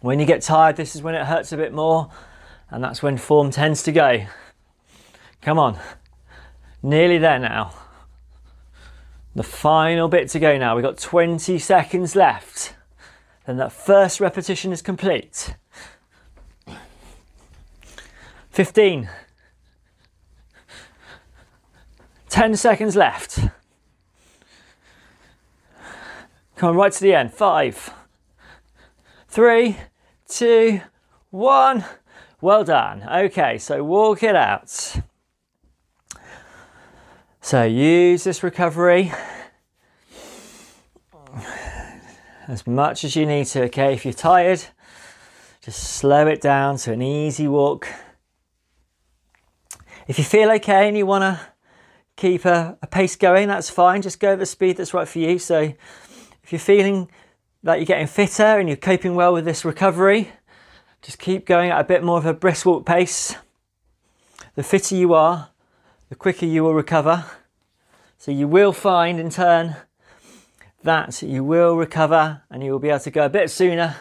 When 0.03 0.21
you 0.21 0.27
get 0.27 0.43
tired, 0.43 0.77
this 0.77 0.95
is 0.95 1.01
when 1.01 1.15
it 1.15 1.25
hurts 1.25 1.51
a 1.51 1.57
bit 1.57 1.73
more, 1.73 2.11
and 2.69 2.85
that's 2.85 3.03
when 3.03 3.17
form 3.17 3.51
tends 3.51 3.83
to 3.85 3.93
go. 3.93 4.27
Come 5.41 5.59
on, 5.59 5.79
nearly 6.83 7.17
there 7.17 7.39
now. 7.39 7.73
The 9.35 9.43
final 9.43 10.09
bit 10.09 10.29
to 10.33 10.39
go 10.39 10.59
now. 10.59 10.77
We've 10.77 10.85
got 10.85 10.99
20 10.99 11.59
seconds 11.59 12.15
left. 12.15 12.75
Then 13.47 13.57
that 13.57 13.73
first 13.73 14.21
repetition 14.21 14.73
is 14.73 14.83
complete. 14.83 15.55
15. 18.51 19.09
10 22.29 22.57
seconds 22.57 22.97
left. 22.97 23.41
Come 26.57 26.77
right 26.77 26.93
to 26.93 27.01
the 27.01 27.15
end. 27.15 27.33
Five, 27.33 27.93
three, 29.29 29.77
two, 30.29 30.81
one. 31.31 31.85
Well 32.41 32.65
done. 32.65 33.03
Okay, 33.03 33.59
so 33.59 33.83
walk 33.85 34.23
it 34.23 34.37
out. 34.37 34.97
So 37.41 37.65
use 37.65 38.25
this 38.25 38.43
recovery 38.43 39.13
as 42.49 42.67
much 42.67 43.05
as 43.05 43.15
you 43.15 43.27
need 43.27 43.47
to, 43.47 43.65
okay? 43.65 43.93
If 43.95 44.05
you're 44.05 44.15
tired, 44.15 44.65
just 45.61 45.83
slow 45.83 46.27
it 46.27 46.41
down 46.41 46.79
to 46.79 46.93
an 46.93 47.03
easy 47.03 47.47
walk. 47.47 47.89
If 50.07 50.19
you 50.19 50.25
feel 50.25 50.51
okay 50.53 50.89
and 50.89 50.97
you 50.97 51.07
want 51.07 51.23
to 51.23 51.41
keep 52.19 52.45
a, 52.45 52.77
a, 52.83 52.87
pace 52.87 53.15
going, 53.15 53.47
that's 53.47 53.71
fine. 53.71 54.03
Just 54.03 54.19
go 54.19 54.33
at 54.33 54.41
the 54.41 54.47
speed 54.47 54.77
that's 54.77 54.93
right 54.93 55.07
for 55.07 55.21
you. 55.21 55.39
So 55.39 55.73
if 56.43 56.53
you're 56.53 56.59
feeling 56.59 57.09
like 57.63 57.79
you're 57.79 57.87
getting 57.87 58.09
fitter 58.09 58.43
and 58.43 58.69
you're 58.69 58.77
coping 58.77 59.15
well 59.15 59.33
with 59.33 59.45
this 59.45 59.65
recovery, 59.65 60.33
just 61.01 61.21
keep 61.21 61.47
going 61.47 61.71
at 61.71 61.81
a 61.81 61.85
bit 61.85 62.03
more 62.03 62.19
of 62.19 62.27
a 62.27 62.35
brisk 62.35 62.67
walk 62.67 62.85
pace. 62.85 63.37
The 64.57 64.65
fitter 64.65 64.97
you 64.97 65.15
are, 65.15 65.51
the 66.09 66.17
quicker 66.17 66.45
you 66.45 66.65
will 66.65 66.75
recover. 66.75 67.25
So 68.19 68.33
you 68.33 68.49
will 68.49 68.73
find 68.73 69.21
in 69.21 69.31
turn 69.31 69.77
that 70.83 71.23
you 71.23 71.45
will 71.45 71.77
recover 71.77 72.43
and 72.51 72.65
you 72.65 72.73
will 72.73 72.81
be 72.81 72.89
able 72.89 72.99
to 73.01 73.11
go 73.13 73.27
a 73.27 73.29
bit 73.29 73.49
sooner 73.49 73.97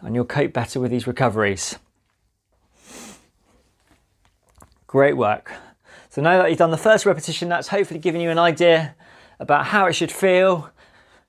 and 0.00 0.16
you'll 0.16 0.24
cope 0.24 0.52
better 0.52 0.80
with 0.80 0.90
these 0.90 1.06
recoveries. 1.06 1.78
Great 4.88 5.16
work. 5.16 5.52
So 6.10 6.20
now 6.20 6.42
that 6.42 6.50
you've 6.50 6.58
done 6.58 6.72
the 6.72 6.76
first 6.76 7.06
repetition, 7.06 7.48
that's 7.48 7.68
hopefully 7.68 8.00
given 8.00 8.20
you 8.20 8.30
an 8.30 8.38
idea 8.38 8.96
about 9.38 9.66
how 9.66 9.86
it 9.86 9.92
should 9.92 10.10
feel 10.10 10.68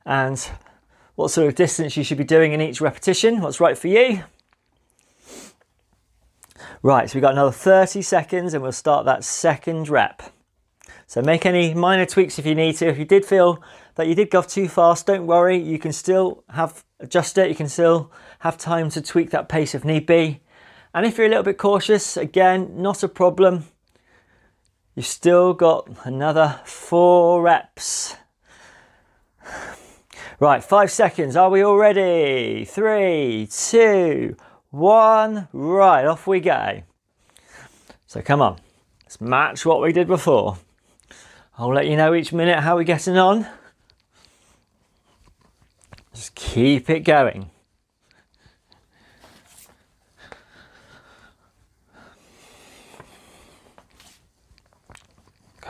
and 0.07 0.39
what 1.13 1.29
sort 1.29 1.47
of 1.47 1.53
distance 1.53 1.95
you 1.95 2.03
should 2.03 2.17
be 2.17 2.23
doing 2.23 2.51
in 2.51 2.61
each 2.61 2.81
repetition, 2.81 3.41
what's 3.41 3.59
right 3.59 3.77
for 3.77 3.89
you. 3.89 4.23
Right, 6.81 7.07
so 7.07 7.15
we've 7.15 7.21
got 7.21 7.33
another 7.33 7.51
30 7.51 8.01
seconds 8.01 8.55
and 8.55 8.63
we'll 8.63 8.71
start 8.71 9.05
that 9.05 9.23
second 9.23 9.87
rep. 9.87 10.23
So 11.05 11.21
make 11.21 11.45
any 11.45 11.75
minor 11.75 12.07
tweaks 12.07 12.39
if 12.39 12.47
you 12.47 12.55
need 12.55 12.75
to. 12.77 12.87
If 12.87 12.97
you 12.97 13.05
did 13.05 13.23
feel 13.23 13.61
that 13.95 14.07
you 14.07 14.15
did 14.15 14.31
go 14.31 14.41
too 14.41 14.67
fast, 14.67 15.05
don't 15.05 15.27
worry, 15.27 15.57
you 15.57 15.77
can 15.77 15.93
still 15.93 16.43
have 16.49 16.83
adjust 16.99 17.37
it, 17.37 17.49
you 17.49 17.55
can 17.55 17.69
still 17.69 18.11
have 18.39 18.57
time 18.57 18.89
to 18.89 19.01
tweak 19.01 19.29
that 19.29 19.47
pace 19.47 19.75
if 19.75 19.85
need 19.85 20.07
be. 20.07 20.41
And 20.91 21.05
if 21.05 21.19
you're 21.19 21.27
a 21.27 21.29
little 21.29 21.43
bit 21.43 21.59
cautious, 21.59 22.17
again, 22.17 22.81
not 22.81 23.03
a 23.03 23.07
problem. 23.07 23.65
You've 24.95 25.05
still 25.05 25.53
got 25.53 25.89
another 26.03 26.59
four 26.65 27.41
reps. 27.41 28.17
Right, 30.39 30.63
five 30.63 30.91
seconds. 30.91 31.35
Are 31.35 31.49
we 31.49 31.61
all 31.61 31.77
ready? 31.77 32.65
Three, 32.65 33.47
two, 33.47 34.35
one. 34.69 35.47
Right, 35.53 36.05
off 36.05 36.27
we 36.27 36.39
go. 36.39 36.81
So 38.05 38.21
come 38.21 38.41
on, 38.41 38.57
let's 39.03 39.21
match 39.21 39.65
what 39.65 39.81
we 39.81 39.93
did 39.93 40.07
before. 40.07 40.57
I'll 41.57 41.73
let 41.73 41.87
you 41.87 41.95
know 41.95 42.13
each 42.13 42.33
minute 42.33 42.59
how 42.59 42.75
we're 42.75 42.83
getting 42.83 43.17
on. 43.17 43.47
Just 46.13 46.35
keep 46.35 46.89
it 46.89 47.01
going. 47.01 47.49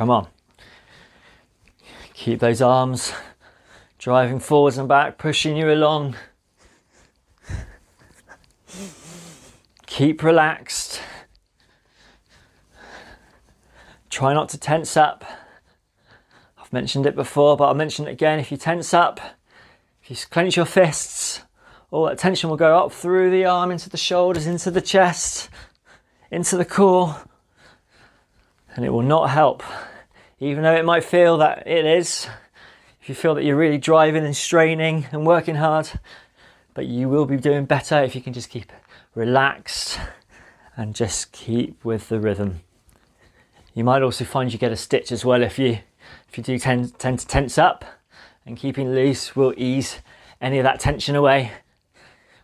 Come 0.02 0.10
on. 0.10 0.28
Keep 2.16 2.40
those 2.40 2.60
arms 2.60 3.14
driving 4.00 4.40
forwards 4.40 4.80
and 4.80 4.90
back, 4.90 5.20
pushing 5.20 5.56
you 5.56 5.72
along. 5.72 6.16
Keep 9.86 10.24
relaxed. 10.24 11.04
Try 14.10 14.34
not 14.34 14.50
to 14.50 14.58
tense 14.58 14.98
up. 14.98 15.24
I've 16.58 16.74
mentioned 16.74 17.06
it 17.06 17.16
before, 17.16 17.56
but 17.56 17.66
I'll 17.66 17.76
mention 17.76 18.08
it 18.08 18.12
again. 18.12 18.40
If 18.40 18.50
you 18.50 18.58
tense 18.58 18.96
up, 18.96 19.20
if 20.02 20.10
you 20.10 20.16
clench 20.32 20.58
your 20.58 20.66
fists, 20.66 21.42
all 21.92 22.08
that 22.08 22.18
tension 22.18 22.50
will 22.50 22.58
go 22.58 22.76
up 22.76 22.92
through 22.92 23.30
the 23.30 23.46
arm, 23.46 23.70
into 23.70 23.88
the 23.88 23.98
shoulders, 23.98 24.48
into 24.48 24.72
the 24.72 24.82
chest, 24.82 25.52
into 26.32 26.58
the 26.58 26.66
core, 26.66 27.18
and 28.76 28.84
it 28.84 28.90
will 28.90 29.04
not 29.04 29.30
help. 29.30 29.62
Even 30.44 30.64
though 30.64 30.74
it 30.74 30.84
might 30.84 31.04
feel 31.04 31.38
that 31.38 31.68
it 31.68 31.86
is, 31.86 32.28
if 33.00 33.08
you 33.08 33.14
feel 33.14 33.36
that 33.36 33.44
you're 33.44 33.56
really 33.56 33.78
driving 33.78 34.26
and 34.26 34.36
straining 34.36 35.06
and 35.12 35.24
working 35.24 35.54
hard, 35.54 35.92
but 36.74 36.88
you 36.88 37.08
will 37.08 37.28
be 37.28 37.38
doing 37.38 37.66
better 37.66 38.02
if 38.02 38.16
you 38.16 38.22
can 38.22 38.34
just 38.34 38.50
keep 38.50 38.74
relaxed 39.14 40.00
and 40.76 40.96
just 40.96 41.32
keep 41.32 41.86
with 41.86 42.10
the 42.10 42.20
rhythm. 42.20 42.62
You 43.76 43.84
might 43.84 44.02
also 44.02 44.26
find 44.26 44.52
you 44.52 44.58
get 44.58 44.72
a 44.72 44.78
stitch 44.78 45.12
as 45.12 45.24
well 45.24 45.44
if 45.44 45.60
you 45.60 45.78
if 46.28 46.40
you 46.40 46.44
do 46.44 46.58
tend, 46.58 46.98
tend 46.98 47.20
to 47.20 47.28
tense 47.28 47.60
up 47.60 47.86
and 48.44 48.58
keeping 48.58 48.96
loose 48.96 49.36
will 49.36 49.54
ease 49.58 50.00
any 50.42 50.58
of 50.58 50.64
that 50.64 50.80
tension 50.80 51.16
away, 51.16 51.52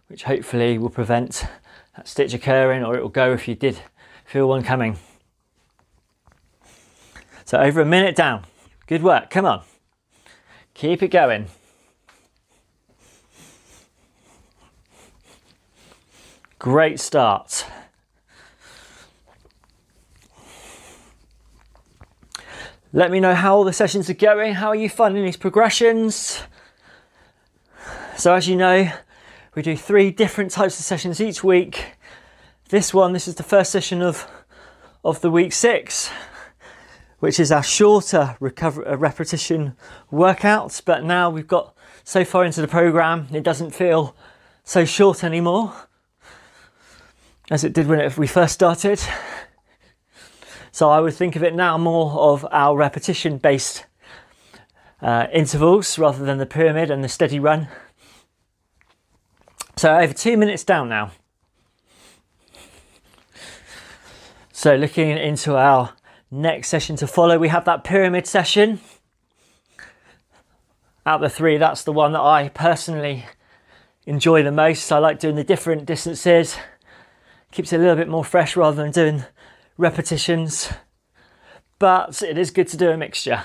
which 0.06 0.22
hopefully 0.22 0.77
will 0.77 0.92
prevent 0.92 1.48
that 1.96 2.08
stitch 2.08 2.36
occurring 2.36 2.84
or 2.84 2.96
it 2.96 3.01
will 3.01 3.10
go 3.10 3.34
if 3.34 3.48
you 3.48 3.56
did 3.56 3.80
feel 4.24 4.48
one 4.48 4.62
coming. 4.62 5.00
So 7.48 7.58
over 7.60 7.80
a 7.80 7.86
minute 7.86 8.13
down. 8.13 8.44
Good 8.88 9.01
work, 9.01 9.30
come 9.30 9.46
on. 9.46 9.63
Keep 10.74 11.01
it 11.01 11.08
going. 11.08 11.48
Great 16.60 17.00
start. 17.00 17.66
Let 22.92 23.12
me 23.12 23.22
know 23.22 23.34
how 23.34 23.56
all 23.56 23.63
the 23.63 23.72
sessions 23.72 24.10
are 24.10 24.13
going. 24.13 24.56
How 24.56 24.68
are 24.68 24.75
you 24.75 24.89
finding 24.89 25.24
these 25.24 25.38
progressions? 25.38 26.44
So, 28.18 28.34
as 28.34 28.50
you 28.50 28.58
know, 28.58 28.92
we 29.56 29.62
do 29.62 29.77
three 29.77 30.12
different 30.12 30.51
types 30.51 30.77
of 30.80 30.86
sessions 30.86 31.22
each 31.22 31.46
week. 31.46 31.94
This 32.68 32.94
one, 32.94 33.13
this 33.13 33.25
is 33.25 33.36
the 33.36 33.44
first 33.44 33.72
session 33.72 34.01
of, 34.01 34.30
of 35.06 35.22
the 35.22 35.32
week 35.32 35.54
six 35.54 36.12
which 37.19 37.39
is 37.39 37.51
our 37.51 37.63
shorter 37.63 38.38
recover, 38.39 38.88
uh, 38.88 38.95
repetition 38.95 39.75
workouts. 40.12 40.81
But 40.83 41.03
now 41.03 41.29
we've 41.29 41.47
got 41.47 41.75
so 42.03 42.24
far 42.24 42.45
into 42.45 42.62
the 42.62 42.67
program, 42.67 43.27
it 43.33 43.43
doesn't 43.43 43.71
feel 43.71 44.15
so 44.63 44.86
short 44.86 45.24
anymore 45.24 45.74
as 47.50 47.63
it 47.63 47.74
did 47.74 47.88
when 47.88 48.00
it, 48.00 48.17
we 48.17 48.27
first 48.27 48.53
started. 48.53 49.01
So 50.71 50.89
I 50.89 51.00
would 51.00 51.13
think 51.13 51.36
of 51.36 51.43
it 51.43 51.55
now 51.55 51.77
more 51.77 52.12
of 52.19 52.45
our 52.51 52.77
repetition 52.77 53.38
based 53.39 53.86
uh, 55.01 55.27
intervals 55.33 55.97
rather 55.97 56.24
than 56.24 56.38
the 56.38 56.45
pyramid 56.45 56.91
and 56.91 57.03
the 57.03 57.09
steady 57.09 57.39
run. 57.39 57.67
So 59.75 59.95
over 59.95 60.13
two 60.13 60.38
minutes 60.38 60.63
down 60.63 60.89
now. 60.89 61.12
So 64.51 64.75
looking 64.75 65.09
into 65.09 65.55
our 65.55 65.93
Next 66.29 66.67
session 66.67 66.98
to 66.98 67.07
follow, 67.07 67.38
we 67.38 67.48
have 67.48 67.65
that 67.65 67.86
pyramid 67.86 68.27
session. 68.27 68.81
Out 71.05 71.22
the 71.22 71.29
three, 71.29 71.57
that's 71.57 71.84
the 71.84 71.93
one 71.93 72.12
that 72.12 72.22
I 72.22 72.50
personally 72.50 73.25
enjoy 74.05 74.43
the 74.43 74.51
most. 74.51 74.91
I 74.91 74.98
like 74.98 75.19
doing 75.19 75.36
the 75.36 75.43
different 75.46 75.86
distances, 75.86 76.57
keeps 77.51 77.72
it 77.72 77.77
a 77.77 77.79
little 77.79 77.96
bit 77.96 78.10
more 78.10 78.25
fresh 78.25 78.57
rather 78.57 78.75
than 78.75 78.91
doing 78.91 79.24
repetitions. 79.77 80.69
But 81.79 82.22
it 82.22 82.38
is 82.38 82.51
good 82.51 82.67
to 82.69 82.77
do 82.77 82.89
a 82.89 82.98
mixture 82.98 83.43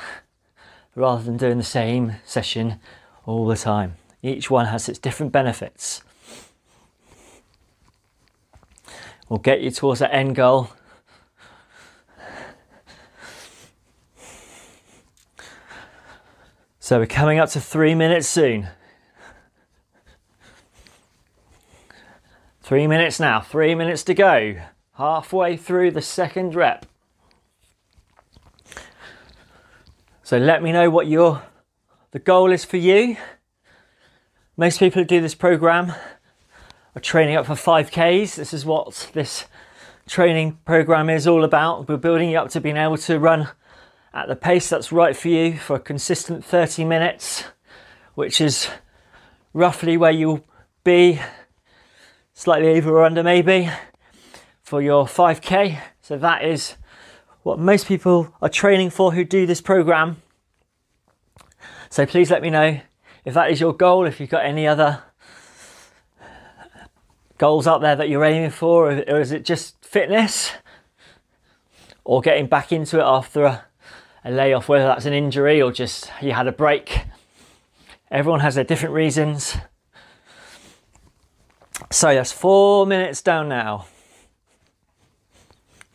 rather 0.97 1.23
than 1.23 1.37
doing 1.37 1.59
the 1.59 1.65
same 1.65 2.17
session 2.25 2.81
all 3.27 3.47
the 3.47 3.57
time. 3.57 3.95
Each 4.23 4.51
one 4.51 4.67
has 4.67 4.89
its 4.89 4.99
different 4.99 5.31
benefits. 5.31 6.03
We'll 9.29 9.39
get 9.39 9.61
you 9.61 9.71
towards 9.71 10.01
that 10.01 10.13
end 10.13 10.35
goal. 10.35 10.71
So 16.93 16.99
we're 16.99 17.07
coming 17.07 17.39
up 17.39 17.49
to 17.53 17.59
three 17.59 17.95
minutes 17.95 18.29
soon. 18.29 18.69
Three 22.61 22.87
minutes 22.87 23.19
now, 23.19 23.41
three 23.41 23.75
minutes 23.75 24.03
to 24.05 24.13
go. 24.13 24.57
Halfway 24.99 25.57
through 25.57 25.93
the 25.93 26.03
second 26.03 26.55
rep. 26.55 26.85
So 30.23 30.37
let 30.37 30.63
me 30.63 30.71
know 30.71 30.91
what 30.91 31.07
your 31.07 31.43
the 32.11 32.19
goal 32.19 32.53
is 32.53 32.63
for 32.63 32.77
you. 32.77 33.17
Most 34.59 34.79
people 34.79 35.01
who 35.01 35.09
do 35.09 35.23
this 35.23 35.35
program 35.35 35.95
are 36.95 37.01
training 37.01 37.37
up 37.37 37.47
for 37.47 37.55
5Ks. 37.55 38.35
This 38.35 38.53
is 38.53 38.67
what 38.67 39.09
this 39.15 39.47
training 40.07 40.59
program 40.67 41.09
is 41.09 41.27
all 41.27 41.43
about. 41.43 41.89
We're 41.89 41.97
building 41.97 42.29
you 42.29 42.37
up 42.37 42.51
to 42.51 42.61
being 42.61 42.77
able 42.77 42.99
to 42.99 43.19
run 43.19 43.49
at 44.15 44.29
the 44.29 44.37
pace 44.37 44.69
that's 44.69 44.93
right 44.93 45.17
for 45.17 45.29
you 45.29 45.57
for 45.59 45.77
a 45.77 45.81
consistent 45.81 46.45
30 46.45 46.85
minutes, 46.85 47.45
which 48.15 48.41
is 48.41 48.69
roughly 49.55 49.97
where 49.97 50.11
you'll 50.11 50.45
be, 50.85 51.21
slightly 52.35 52.69
over 52.69 52.99
or 52.99 53.05
under 53.05 53.23
maybe, 53.23 53.71
for 54.63 54.83
your 54.83 55.07
5K. 55.07 55.81
So 56.01 56.19
that 56.19 56.45
is 56.45 56.77
what 57.43 57.59
most 57.59 57.87
people 57.87 58.35
are 58.43 58.49
training 58.49 58.91
for 58.91 59.13
who 59.13 59.25
do 59.25 59.47
this 59.47 59.61
program. 59.61 60.23
So 61.91 62.07
please 62.07 62.31
let 62.31 62.43
me 62.43 62.51
know 62.51 62.81
if 63.25 63.35
that 63.35 63.51
is 63.51 63.61
your 63.61 63.73
goal, 63.73 64.07
if 64.07 64.21
you've 64.21 64.31
got 64.31 64.45
any 64.45 64.67
other 64.67 65.03
goals 67.39 67.67
out 67.67 67.81
there 67.81 67.97
that 67.97 68.09
you're 68.09 68.25
aiming 68.25 68.51
for, 68.51 68.93
or 68.93 69.21
is 69.21 69.33
it 69.33 69.45
just 69.45 69.85
fitness 69.85 70.53
or 72.05 72.21
getting 72.21 72.47
back 72.47 72.73
into 72.73 72.99
it 72.99 73.05
after 73.05 73.45
a, 73.45 73.65
a 74.25 74.31
layoff, 74.31 74.69
whether 74.69 74.85
that's 74.85 75.07
an 75.07 75.13
injury 75.13 75.61
or 75.61 75.73
just 75.73 76.11
you 76.21 76.33
had 76.33 76.47
a 76.47 76.53
break. 76.53 77.01
Everyone 78.11 78.41
has 78.41 78.55
their 78.55 78.65
different 78.65 78.95
reasons. 78.95 79.57
So 81.91 82.15
that's 82.15 82.33
four 82.33 82.87
minutes 82.87 83.23
down 83.23 83.49
now. 83.49 83.87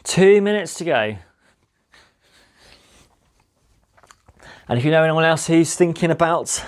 Two 0.04 0.42
minutes 0.42 0.76
to 0.76 0.84
go. 0.84 1.18
And 4.70 4.78
if 4.78 4.84
you 4.84 4.92
know 4.92 5.04
anyone 5.04 5.24
else 5.24 5.48
who's 5.48 5.76
thinking 5.76 6.12
about 6.12 6.64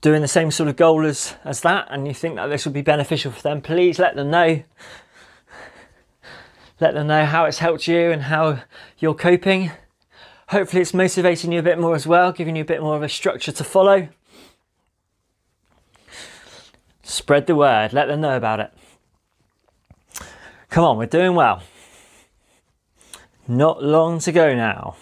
doing 0.00 0.20
the 0.20 0.28
same 0.28 0.50
sort 0.50 0.68
of 0.68 0.76
goal 0.76 1.06
as, 1.06 1.34
as 1.44 1.60
that 1.62 1.88
and 1.90 2.06
you 2.06 2.14
think 2.14 2.36
that 2.36 2.46
this 2.46 2.64
would 2.64 2.74
be 2.74 2.82
beneficial 2.82 3.32
for 3.32 3.42
them, 3.42 3.62
please 3.62 3.98
let 3.98 4.16
them 4.16 4.30
know. 4.30 4.62
Let 6.80 6.94
them 6.94 7.06
know 7.06 7.24
how 7.24 7.44
it's 7.44 7.58
helped 7.58 7.86
you 7.86 8.10
and 8.10 8.22
how 8.22 8.62
you're 8.98 9.14
coping. 9.14 9.70
Hopefully, 10.52 10.82
it's 10.82 10.92
motivating 10.92 11.50
you 11.50 11.60
a 11.60 11.62
bit 11.62 11.78
more 11.78 11.94
as 11.94 12.06
well, 12.06 12.30
giving 12.30 12.56
you 12.56 12.60
a 12.60 12.66
bit 12.66 12.82
more 12.82 12.94
of 12.94 13.02
a 13.02 13.08
structure 13.08 13.52
to 13.52 13.64
follow. 13.64 14.10
Spread 17.02 17.46
the 17.46 17.56
word, 17.56 17.94
let 17.94 18.04
them 18.04 18.20
know 18.20 18.36
about 18.36 18.60
it. 18.60 18.70
Come 20.68 20.84
on, 20.84 20.98
we're 20.98 21.06
doing 21.06 21.34
well. 21.34 21.62
Not 23.48 23.82
long 23.82 24.18
to 24.18 24.30
go 24.30 24.54
now. 24.54 24.96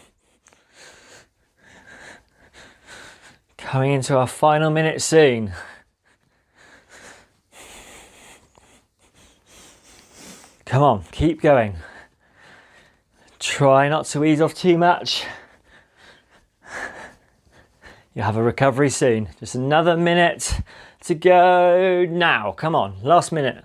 Coming 3.59 3.91
into 3.91 4.17
our 4.17 4.29
final 4.29 4.71
minute 4.71 5.03
soon. 5.03 5.53
Come 10.65 10.85
on, 10.85 11.03
keep 11.11 11.43
going. 11.43 11.75
Try 13.41 13.89
not 13.89 14.07
to 14.07 14.25
ease 14.25 14.41
off 14.41 14.55
too 14.55 14.79
much. 14.79 15.25
You'll 18.15 18.25
have 18.25 18.37
a 18.37 18.43
recovery 18.43 18.91
soon. 18.91 19.29
Just 19.39 19.55
another 19.55 19.97
minute 19.97 20.61
to 21.03 21.15
go 21.15 22.07
now. 22.09 22.53
Come 22.53 22.75
on, 22.75 22.97
last 23.03 23.31
minute. 23.31 23.65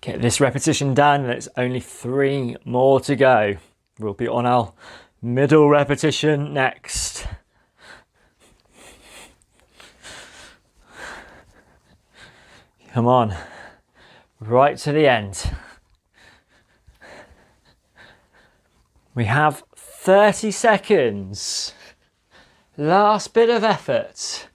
Get 0.00 0.20
this 0.20 0.38
repetition 0.38 0.92
done, 0.92 1.24
it's 1.24 1.48
only 1.56 1.80
three 1.80 2.56
more 2.66 3.00
to 3.00 3.16
go. 3.16 3.56
We'll 3.98 4.12
be 4.12 4.28
on 4.28 4.44
our 4.44 4.74
middle 5.22 5.68
repetition 5.70 6.52
next. 6.52 7.26
Come 12.92 13.06
on, 13.06 13.34
right 14.40 14.76
to 14.76 14.92
the 14.92 15.08
end. 15.08 15.50
We 19.14 19.26
have 19.26 19.62
30 19.76 20.50
seconds. 20.50 21.72
Last 22.76 23.32
bit 23.32 23.48
of 23.48 23.62
effort. 23.62 24.48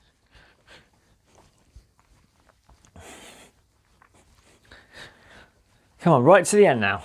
Come 6.01 6.13
on, 6.13 6.23
right 6.23 6.45
to 6.45 6.55
the 6.55 6.65
end 6.65 6.81
now. 6.81 7.03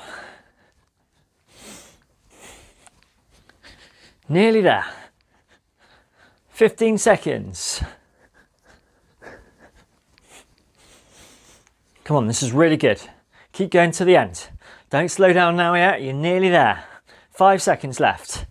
Nearly 4.28 4.60
there. 4.60 4.86
15 6.50 6.98
seconds. 6.98 7.82
Come 12.04 12.16
on, 12.16 12.26
this 12.26 12.42
is 12.42 12.52
really 12.52 12.76
good. 12.76 13.00
Keep 13.52 13.70
going 13.70 13.90
to 13.92 14.04
the 14.04 14.16
end. 14.16 14.48
Don't 14.90 15.08
slow 15.08 15.32
down 15.32 15.56
now 15.56 15.74
yet, 15.74 16.02
you're 16.02 16.12
nearly 16.12 16.48
there. 16.48 16.84
Five 17.34 17.60
seconds 17.60 17.98
left. 17.98 18.46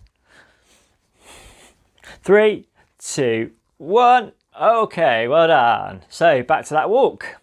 Three, 2.22 2.68
two, 2.98 3.52
one. 3.78 4.32
Okay, 4.60 5.26
well 5.26 5.48
done. 5.48 6.02
So 6.10 6.42
back 6.42 6.66
to 6.66 6.74
that 6.74 6.90
walk. 6.90 7.40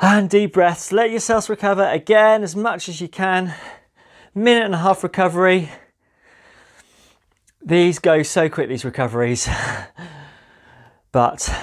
And 0.00 0.30
deep 0.30 0.54
breaths. 0.54 0.90
Let 0.90 1.10
yourselves 1.10 1.50
recover 1.50 1.84
again 1.84 2.42
as 2.42 2.56
much 2.56 2.88
as 2.88 3.02
you 3.02 3.08
can. 3.08 3.54
Minute 4.34 4.64
and 4.64 4.74
a 4.74 4.78
half 4.78 5.02
recovery. 5.02 5.70
These 7.60 7.98
go 7.98 8.22
so 8.22 8.48
quick, 8.48 8.70
these 8.70 8.86
recoveries. 8.86 9.48
but 11.12 11.54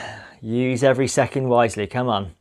use 0.42 0.84
every 0.84 1.08
second 1.08 1.50
wisely. 1.50 1.88
Come 1.88 2.08
on. 2.08 2.34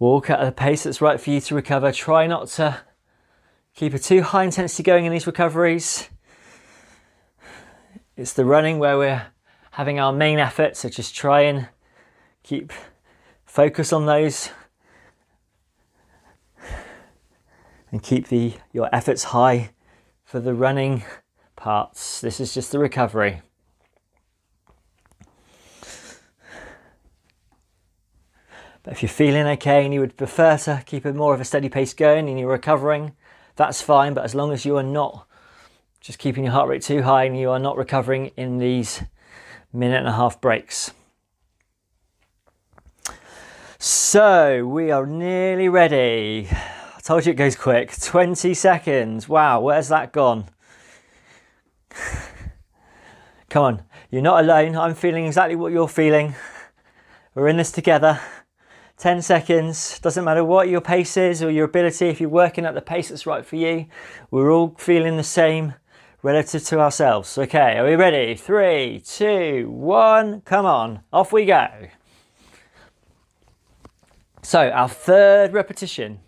Walk 0.00 0.30
at 0.30 0.44
a 0.44 0.50
pace 0.50 0.82
that's 0.82 1.00
right 1.00 1.20
for 1.20 1.30
you 1.30 1.40
to 1.42 1.54
recover. 1.54 1.92
Try 1.92 2.26
not 2.26 2.48
to 2.48 2.80
keep 3.76 3.94
a 3.94 3.98
too 4.00 4.22
high 4.22 4.42
intensity 4.42 4.82
going 4.82 5.04
in 5.04 5.12
these 5.12 5.28
recoveries. 5.28 6.08
It's 8.16 8.32
the 8.32 8.44
running 8.44 8.80
where 8.80 8.98
we're 8.98 9.26
having 9.70 10.00
our 10.00 10.12
main 10.12 10.40
effort, 10.40 10.76
so 10.76 10.88
just 10.88 11.14
try 11.14 11.42
and 11.42 11.68
keep 12.42 12.72
Focus 13.56 13.90
on 13.90 14.04
those 14.04 14.50
and 17.90 18.02
keep 18.02 18.28
the 18.28 18.52
your 18.70 18.94
efforts 18.94 19.24
high 19.24 19.70
for 20.26 20.40
the 20.40 20.52
running 20.52 21.04
parts. 21.56 22.20
This 22.20 22.38
is 22.38 22.52
just 22.52 22.70
the 22.70 22.78
recovery. 22.78 23.40
But 28.82 28.92
if 28.92 29.02
you're 29.02 29.08
feeling 29.08 29.46
okay 29.46 29.82
and 29.86 29.94
you 29.94 30.00
would 30.00 30.18
prefer 30.18 30.58
to 30.58 30.82
keep 30.84 31.06
a 31.06 31.14
more 31.14 31.32
of 31.32 31.40
a 31.40 31.44
steady 31.46 31.70
pace 31.70 31.94
going 31.94 32.28
and 32.28 32.38
you're 32.38 32.50
recovering, 32.50 33.12
that's 33.56 33.82
fine. 33.82 34.14
But 34.14 34.24
as 34.24 34.34
long 34.34 34.52
as 34.52 34.64
you 34.64 34.76
are 34.76 34.82
not 34.82 35.26
just 36.00 36.18
keeping 36.18 36.44
your 36.44 36.52
heart 36.52 36.68
rate 36.68 36.82
too 36.82 37.02
high 37.02 37.24
and 37.24 37.38
you 37.38 37.50
are 37.50 37.58
not 37.58 37.76
recovering 37.76 38.30
in 38.36 38.58
these 38.58 39.02
minute 39.72 39.98
and 39.98 40.06
a 40.08 40.12
half 40.12 40.40
breaks. 40.40 40.92
So 43.78 44.64
we 44.66 44.90
are 44.90 45.04
nearly 45.04 45.68
ready. 45.68 46.48
I 46.50 47.00
told 47.02 47.26
you 47.26 47.32
it 47.32 47.36
goes 47.36 47.56
quick. 47.56 47.92
20 48.00 48.54
seconds. 48.54 49.28
Wow, 49.28 49.60
where's 49.60 49.88
that 49.88 50.12
gone? 50.12 50.46
Come 53.48 53.62
on, 53.62 53.82
you're 54.10 54.22
not 54.22 54.44
alone. 54.44 54.76
I'm 54.76 54.94
feeling 54.94 55.26
exactly 55.26 55.56
what 55.56 55.72
you're 55.72 55.88
feeling. 55.88 56.34
We're 57.34 57.48
in 57.48 57.56
this 57.56 57.72
together. 57.72 58.20
10 58.98 59.22
seconds. 59.22 59.98
Doesn't 60.00 60.24
matter 60.24 60.44
what 60.44 60.68
your 60.68 60.80
pace 60.80 61.16
is 61.16 61.42
or 61.42 61.50
your 61.50 61.66
ability, 61.66 62.08
if 62.08 62.20
you're 62.20 62.30
working 62.30 62.64
at 62.64 62.74
the 62.74 62.80
pace 62.80 63.08
that's 63.08 63.26
right 63.26 63.44
for 63.44 63.56
you, 63.56 63.86
we're 64.30 64.50
all 64.50 64.74
feeling 64.78 65.16
the 65.16 65.22
same 65.22 65.74
relative 66.22 66.64
to 66.64 66.80
ourselves. 66.80 67.36
Okay, 67.36 67.78
are 67.78 67.86
we 67.86 67.94
ready? 67.94 68.34
Three, 68.34 69.00
two, 69.00 69.70
one, 69.70 70.40
come 70.42 70.66
on, 70.66 71.00
off 71.12 71.32
we 71.32 71.44
go. 71.44 71.68
So, 74.42 74.70
our 74.70 74.88
third 74.88 75.52
repetition. 75.52 76.20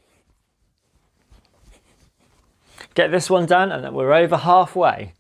Get 2.95 3.13
this 3.13 3.31
one 3.31 3.47
done, 3.47 3.71
and 3.71 3.85
then 3.85 3.95
we're 3.95 4.13
over 4.13 4.37
halfway. 4.37 5.15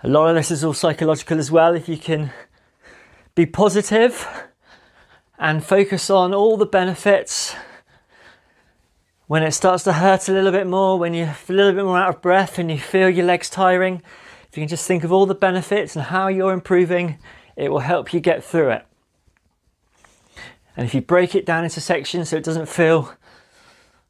A 0.00 0.06
lot 0.08 0.28
of 0.28 0.36
this 0.36 0.52
is 0.52 0.62
all 0.62 0.74
psychological 0.74 1.40
as 1.40 1.50
well. 1.50 1.74
If 1.74 1.88
you 1.88 1.96
can 1.96 2.30
be 3.34 3.46
positive 3.46 4.28
and 5.40 5.64
focus 5.64 6.08
on 6.08 6.32
all 6.32 6.56
the 6.56 6.66
benefits 6.66 7.56
when 9.26 9.42
it 9.42 9.50
starts 9.50 9.82
to 9.84 9.94
hurt 9.94 10.28
a 10.28 10.32
little 10.32 10.52
bit 10.52 10.68
more, 10.68 11.00
when 11.00 11.14
you're 11.14 11.34
a 11.48 11.52
little 11.52 11.72
bit 11.72 11.84
more 11.84 11.98
out 11.98 12.14
of 12.14 12.22
breath 12.22 12.60
and 12.60 12.70
you 12.70 12.78
feel 12.78 13.10
your 13.10 13.26
legs 13.26 13.50
tiring, 13.50 14.00
if 14.48 14.56
you 14.56 14.60
can 14.60 14.68
just 14.68 14.86
think 14.86 15.02
of 15.02 15.10
all 15.10 15.26
the 15.26 15.34
benefits 15.34 15.96
and 15.96 16.04
how 16.04 16.28
you're 16.28 16.52
improving, 16.52 17.18
it 17.56 17.72
will 17.72 17.80
help 17.80 18.14
you 18.14 18.20
get 18.20 18.44
through 18.44 18.70
it. 18.70 18.86
And 20.76 20.86
if 20.86 20.94
you 20.94 21.00
break 21.00 21.34
it 21.34 21.44
down 21.44 21.64
into 21.64 21.80
sections 21.80 22.28
so 22.28 22.36
it 22.36 22.44
doesn't 22.44 22.68
feel 22.68 23.14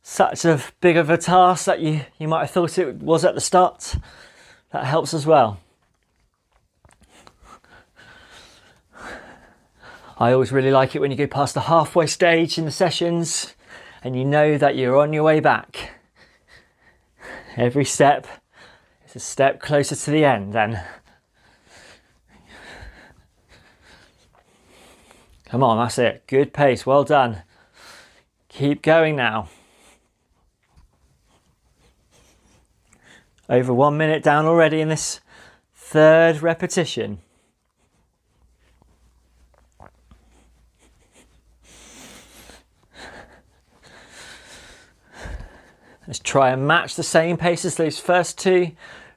such 0.03 0.45
a 0.45 0.63
big 0.83 0.99
of 0.99 1.09
a 1.09 1.17
task 1.17 1.65
that 1.65 1.81
you, 1.81 2.03
you 2.19 2.29
might 2.29 2.41
have 2.41 2.51
thought 2.51 2.77
it 2.77 2.97
was 2.97 3.25
at 3.25 3.35
the 3.35 3.41
start, 3.41 3.97
that 4.71 4.85
helps 4.85 5.15
as 5.15 5.25
well. 5.25 5.59
I 10.21 10.33
always 10.33 10.51
really 10.51 10.73
like 10.73 10.97
it 10.97 10.99
when 10.99 11.13
you 11.13 11.17
go 11.17 11.29
past 11.29 11.55
the 11.55 11.61
halfway 11.61 12.07
stage 12.07 12.59
in 12.59 12.65
the 12.65 12.73
sessions 12.73 13.55
and 14.03 14.17
you 14.17 14.25
know 14.25 14.59
that 14.59 14.75
you're 14.75 14.99
on 14.99 15.13
your 15.13 15.23
way 15.23 15.39
back. 15.39 15.93
Every 17.57 17.85
step 17.85 18.27
is 19.07 19.15
a 19.15 19.21
step 19.21 19.61
closer 19.61 19.95
to 19.95 20.11
the 20.11 20.25
end 20.25 20.53
then. 20.53 20.83
come 25.45 25.63
on, 25.63 25.79
that's 25.79 25.99
it. 25.99 26.27
Good 26.27 26.53
pace, 26.53 26.85
well 26.85 27.05
done. 27.05 27.43
Keep 28.49 28.83
going 28.83 29.15
now. 29.15 29.49
Over 33.49 33.73
one 33.73 33.97
minute 33.97 34.25
down 34.25 34.47
already 34.47 34.81
in 34.81 34.89
this 34.89 35.21
third 35.77 36.43
repetition. 36.43 37.21
Let's 46.09 46.21
try 46.21 46.49
and 46.49 46.67
match 46.67 46.95
the 46.95 47.03
same 47.03 47.37
pace 47.37 47.67
as 47.67 47.75
those 47.75 47.99
first 47.99 48.39
two 48.39 48.71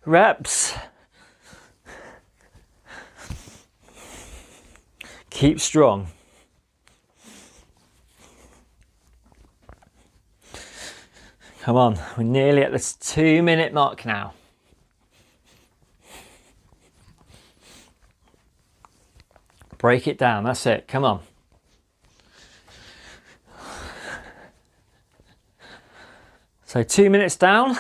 reps. 0.06 0.74
Keep 5.30 5.62
strong. 5.62 6.08
Come 11.62 11.78
on, 11.78 11.98
we're 12.18 12.26
nearly 12.26 12.62
at 12.62 12.74
this 12.74 12.92
two 12.92 13.42
minute 13.42 13.72
mark 13.72 14.06
now. 14.06 14.34
Break 19.78 20.10
it 20.10 20.18
down, 20.18 20.44
that's 20.44 20.66
it, 20.66 20.90
come 20.90 21.06
on. 21.06 21.22
So 26.72 26.84
two 26.84 27.10
minutes 27.10 27.36
down, 27.36 27.76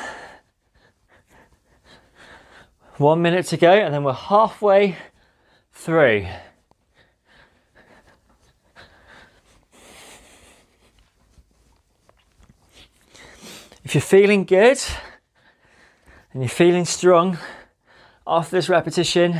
one 2.97 3.21
minute 3.21 3.45
to 3.45 3.55
go, 3.55 3.71
and 3.71 3.93
then 3.93 4.03
we're 4.03 4.11
halfway 4.11 4.97
through. 5.71 6.27
If 13.85 13.95
you're 13.95 14.01
feeling 14.01 14.43
good 14.43 14.79
and 16.33 16.41
you're 16.41 16.49
feeling 16.49 16.83
strong 16.83 17.37
after 18.27 18.57
this 18.57 18.67
repetition, 18.67 19.39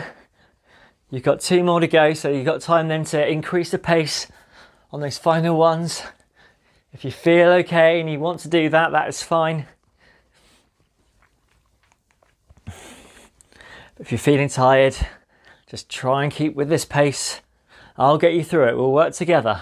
you've 1.10 1.24
got 1.24 1.42
two 1.42 1.62
more 1.62 1.82
to 1.82 1.90
go, 1.90 2.14
so 2.14 2.30
you've 2.30 2.46
got 2.46 2.62
time 2.62 2.88
then 2.88 3.04
to 3.04 3.30
increase 3.30 3.72
the 3.72 3.80
pace 3.80 4.28
on 4.94 5.02
those 5.02 5.18
final 5.18 5.58
ones. 5.58 6.04
If 6.94 7.06
you 7.06 7.12
feel 7.12 7.50
okay 7.50 8.00
and 8.00 8.10
you 8.10 8.20
want 8.20 8.42
to 8.42 8.50
do 8.50 8.70
that, 8.70 8.92
that 8.92 9.08
is 9.08 9.24
fine. 9.24 9.66
If 13.98 14.12
you're 14.12 14.20
feeling 14.20 14.50
tired, 14.50 14.96
just 15.68 15.90
try 15.90 16.24
and 16.24 16.34
keep 16.34 16.56
with 16.56 16.70
this 16.70 16.86
pace. 16.86 17.42
I'll 17.98 18.18
get 18.18 18.34
you 18.34 18.44
through 18.44 18.68
it. 18.70 18.76
We'll 18.76 18.92
work 18.92 19.14
together. 19.14 19.62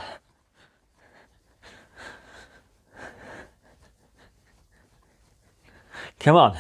Come 6.20 6.36
on. 6.36 6.58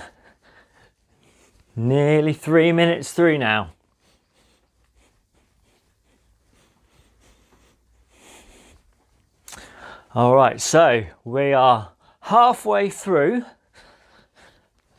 Nearly 1.76 2.34
three 2.34 2.72
minutes 2.72 3.12
through 3.12 3.38
now. 3.38 3.72
All 10.20 10.36
right, 10.36 10.60
so 10.60 11.06
we 11.24 11.54
are 11.54 11.94
halfway 12.20 12.90
through 12.90 13.46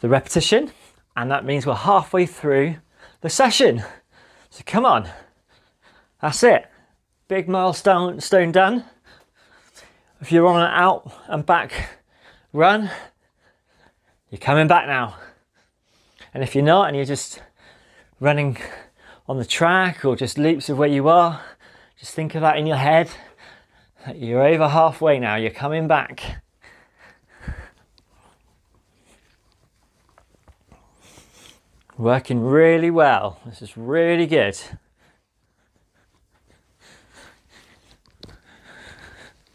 the 0.01 0.09
repetition, 0.09 0.71
and 1.15 1.31
that 1.31 1.45
means 1.45 1.67
we're 1.67 1.75
halfway 1.75 2.25
through 2.25 2.77
the 3.21 3.29
session. 3.29 3.85
So 4.49 4.63
come 4.65 4.87
on, 4.87 5.11
that's 6.23 6.43
it. 6.43 6.67
Big 7.29 7.51
milestone 7.51 8.19
stone 8.23 8.51
done. 8.51 8.85
If 10.23 10.33
you're 10.33 10.47
on 10.47 10.63
an 10.63 10.71
out 10.71 11.13
and 11.27 11.45
back 11.45 11.99
run, 12.55 12.91
you're 14.31 14.39
coming 14.39 14.69
back 14.69 14.87
now. 14.87 15.19
And 16.33 16.43
if 16.43 16.55
you're 16.55 16.65
not, 16.65 16.89
and 16.89 16.97
you're 16.97 17.05
just 17.05 17.43
running 18.21 18.57
on 19.29 19.37
the 19.37 19.45
track 19.45 20.03
or 20.03 20.17
just 20.17 20.39
loops 20.39 20.71
of 20.71 20.79
where 20.79 20.89
you 20.89 21.09
are, 21.09 21.43
just 21.99 22.15
think 22.15 22.35
of 22.35 22.41
that 22.41 22.57
in 22.57 22.67
your 22.67 22.79
head 22.79 23.11
you're 24.15 24.43
over 24.43 24.69
halfway 24.69 25.19
now, 25.19 25.37
you're 25.37 25.51
coming 25.51 25.89
back. 25.89 26.43
Working 31.99 32.43
really 32.43 32.91
well. 32.91 33.41
This 33.45 33.61
is 33.61 33.77
really 33.77 34.27
good. 34.27 34.59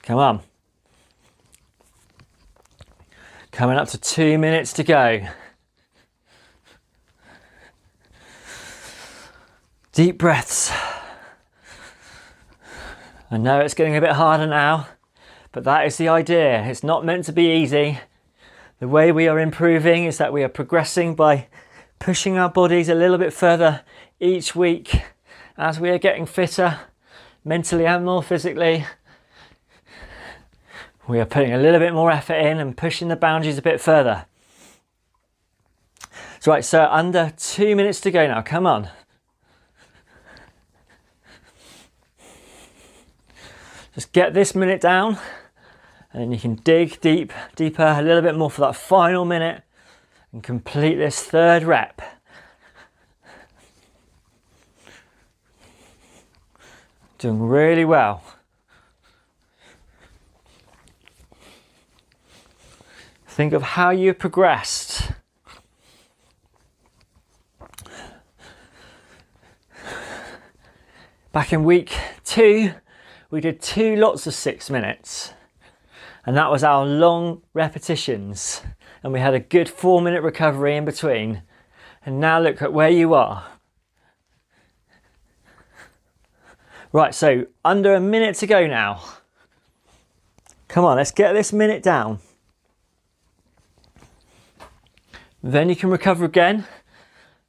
Come 0.03 0.19
on. 0.19 0.41
Coming 3.51 3.77
up 3.77 3.87
to 3.89 3.97
two 3.97 4.37
minutes 4.37 4.73
to 4.73 4.83
go. 4.83 5.27
Deep 9.93 10.19
breaths. 10.19 10.71
I 13.31 13.37
know 13.37 13.59
it's 13.59 13.73
getting 13.73 13.97
a 13.97 14.01
bit 14.01 14.11
harder 14.11 14.45
now, 14.45 14.87
but 15.51 15.63
that 15.63 15.87
is 15.87 15.97
the 15.97 16.09
idea. 16.09 16.63
It's 16.63 16.83
not 16.83 17.03
meant 17.03 17.25
to 17.25 17.33
be 17.33 17.55
easy. 17.55 17.99
The 18.79 18.87
way 18.87 19.11
we 19.11 19.27
are 19.27 19.39
improving 19.39 20.05
is 20.05 20.19
that 20.19 20.31
we 20.31 20.43
are 20.43 20.49
progressing 20.49 21.15
by 21.15 21.47
pushing 21.97 22.37
our 22.37 22.49
bodies 22.49 22.87
a 22.87 22.93
little 22.93 23.17
bit 23.17 23.33
further 23.33 23.81
each 24.19 24.55
week 24.55 25.01
as 25.57 25.79
we 25.79 25.89
are 25.89 25.97
getting 25.97 26.27
fitter 26.27 26.81
mentally 27.43 27.87
and 27.87 28.05
more 28.05 28.21
physically. 28.21 28.85
We 31.07 31.19
are 31.19 31.25
putting 31.25 31.53
a 31.53 31.57
little 31.57 31.79
bit 31.79 31.93
more 31.93 32.11
effort 32.11 32.35
in 32.35 32.59
and 32.59 32.77
pushing 32.77 33.07
the 33.07 33.15
boundaries 33.15 33.57
a 33.57 33.63
bit 33.63 33.81
further. 33.81 34.25
So, 36.39 36.51
right, 36.51 36.63
so 36.63 36.85
under 36.85 37.33
two 37.37 37.75
minutes 37.75 38.01
to 38.01 38.11
go 38.11 38.27
now. 38.27 38.43
Come 38.43 38.67
on. 38.67 38.89
Just 43.95 44.11
get 44.11 44.33
this 44.33 44.53
minute 44.53 44.81
down 44.81 45.17
and 46.11 46.21
then 46.21 46.31
you 46.33 46.37
can 46.37 46.55
dig 46.55 46.99
deep, 46.99 47.31
deeper, 47.55 47.95
a 47.97 48.01
little 48.01 48.21
bit 48.21 48.35
more 48.35 48.51
for 48.51 48.61
that 48.61 48.75
final 48.75 49.23
minute 49.23 49.63
and 50.33 50.43
complete 50.43 50.95
this 50.95 51.21
third 51.21 51.63
rep. 51.63 52.01
Doing 57.17 57.41
really 57.41 57.85
well. 57.85 58.21
Think 63.27 63.53
of 63.53 63.61
how 63.61 63.91
you 63.91 64.13
progressed. 64.13 65.11
Back 71.31 71.53
in 71.53 71.63
week 71.63 71.93
two, 72.23 72.73
we 73.29 73.41
did 73.41 73.61
two 73.61 73.95
lots 73.95 74.27
of 74.27 74.33
six 74.33 74.69
minutes, 74.69 75.33
and 76.25 76.35
that 76.37 76.51
was 76.51 76.63
our 76.63 76.85
long 76.85 77.41
repetitions. 77.53 78.61
And 79.03 79.13
we 79.13 79.19
had 79.19 79.35
a 79.35 79.39
good 79.39 79.69
four 79.69 80.01
minute 80.01 80.23
recovery 80.23 80.75
in 80.75 80.83
between. 80.83 81.43
And 82.05 82.19
now 82.19 82.39
look 82.39 82.61
at 82.61 82.73
where 82.73 82.89
you 82.89 83.13
are. 83.13 83.45
Right, 86.91 87.13
so 87.13 87.45
under 87.63 87.93
a 87.93 87.99
minute 87.99 88.35
to 88.37 88.47
go 88.47 88.65
now. 88.65 89.03
Come 90.67 90.85
on, 90.85 90.97
let's 90.97 91.11
get 91.11 91.33
this 91.33 91.53
minute 91.53 91.83
down. 91.83 92.19
Then 95.43 95.69
you 95.69 95.75
can 95.75 95.89
recover 95.89 96.25
again. 96.25 96.65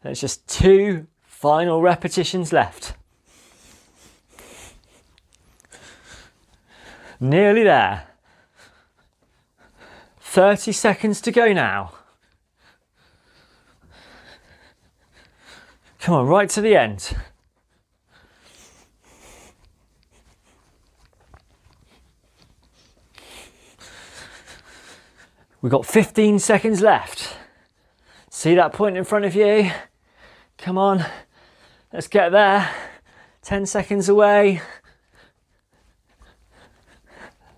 There's 0.02 0.20
just 0.20 0.46
two 0.46 1.06
final 1.24 1.80
repetitions 1.80 2.52
left. 2.52 2.94
Nearly 7.18 7.62
there. 7.62 8.08
30 10.20 10.72
seconds 10.72 11.20
to 11.22 11.32
go 11.32 11.52
now. 11.52 11.92
Come 15.98 16.14
on, 16.14 16.26
right 16.26 16.48
to 16.50 16.60
the 16.60 16.76
end. 16.76 17.16
We've 25.62 25.72
got 25.72 25.86
15 25.86 26.38
seconds 26.38 26.80
left. 26.80 27.36
See 28.30 28.54
that 28.54 28.72
point 28.72 28.96
in 28.96 29.04
front 29.04 29.24
of 29.24 29.34
you? 29.34 29.70
Come 30.58 30.78
on, 30.78 31.04
let's 31.92 32.08
get 32.08 32.30
there. 32.30 32.70
10 33.42 33.66
seconds 33.66 34.08
away. 34.08 34.60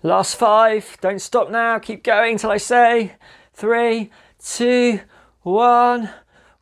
Last 0.01 0.35
five. 0.35 0.97
Don't 1.01 1.21
stop 1.21 1.51
now. 1.51 1.77
Keep 1.77 2.03
going 2.03 2.37
till 2.37 2.51
I 2.51 2.57
say 2.57 3.15
three, 3.53 4.11
two, 4.41 5.01
one. 5.41 6.09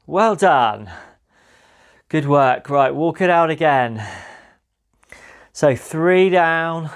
Well 0.08 0.36
done. 0.36 0.90
Good 2.10 2.26
work. 2.26 2.70
Right, 2.70 2.96
walk 2.96 3.22
it 3.22 3.30
out 3.30 3.52
again. 3.52 4.04
So 5.54 5.76
three 5.76 6.30
down, 6.30 6.90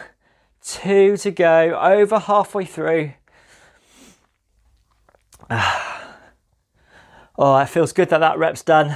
two 0.63 1.17
to 1.17 1.31
go, 1.31 1.79
over 1.79 2.19
halfway 2.19 2.65
through. 2.65 3.13
Oh, 7.37 7.57
it 7.57 7.69
feels 7.69 7.91
good 7.91 8.09
that 8.09 8.19
that 8.19 8.37
rep's 8.37 8.61
done. 8.61 8.95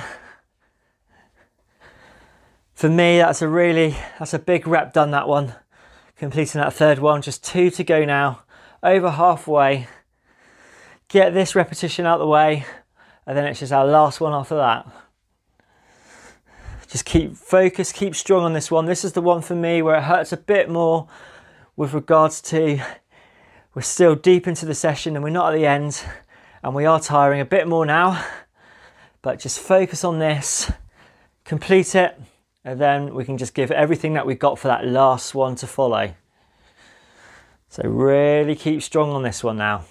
For 2.76 2.88
me, 2.88 3.18
that's 3.18 3.42
a 3.42 3.48
really, 3.48 3.96
that's 4.20 4.36
a 4.36 4.40
big 4.40 4.68
rep 4.68 4.94
done 4.94 5.10
that 5.12 5.28
one. 5.28 5.56
Completing 6.18 6.62
that 6.62 6.74
third 6.74 7.00
one, 7.00 7.22
just 7.22 7.44
two 7.44 7.70
to 7.72 7.84
go 7.84 8.06
now. 8.06 8.44
Over 8.82 9.12
halfway. 9.12 9.88
Get 11.10 11.34
this 11.34 11.56
repetition 11.56 12.06
out 12.06 12.20
the 12.20 12.28
way, 12.28 12.66
and 13.28 13.38
then 13.38 13.46
it's 13.46 13.60
just 13.60 13.74
our 13.74 13.86
last 13.86 14.22
one 14.22 14.34
after 14.34 14.56
that. 14.56 14.88
Just 16.88 17.04
keep 17.04 17.36
focus, 17.36 17.92
keep 17.92 18.16
strong 18.16 18.44
on 18.44 18.54
this 18.54 18.72
one. 18.72 18.86
This 18.86 19.04
is 19.04 19.14
the 19.14 19.22
one 19.22 19.42
for 19.42 19.56
me 19.56 19.82
where 19.82 19.98
it 19.98 20.04
hurts 20.04 20.32
a 20.32 20.38
bit 20.38 20.70
more 20.70 21.08
with 21.76 21.94
regards 21.94 22.42
to 22.44 22.80
we're 23.74 23.82
still 23.82 24.16
deep 24.16 24.48
into 24.48 24.66
the 24.66 24.74
session 24.74 25.16
and 25.16 25.24
we're 25.24 25.30
not 25.32 25.54
at 25.54 25.58
the 25.58 25.66
end 25.66 26.02
and 26.64 26.74
we 26.74 26.86
are 26.86 27.00
tiring 27.00 27.42
a 27.42 27.46
bit 27.46 27.68
more 27.68 27.86
now. 27.86 28.26
But 29.22 29.40
just 29.40 29.60
focus 29.60 30.06
on 30.06 30.20
this, 30.20 30.72
complete 31.44 31.94
it, 31.96 32.18
and 32.66 32.82
then 32.82 33.14
we 33.14 33.24
can 33.24 33.38
just 33.38 33.54
give 33.54 33.70
everything 33.72 34.14
that 34.14 34.26
we 34.26 34.34
got 34.34 34.58
for 34.58 34.68
that 34.68 34.86
last 34.86 35.36
one 35.36 35.56
to 35.56 35.68
follow. 35.68 36.16
So 37.70 37.84
really 37.88 38.56
keep 38.56 38.82
strong 38.82 39.12
on 39.12 39.22
this 39.22 39.44
one 39.44 39.58
now. 39.58 39.86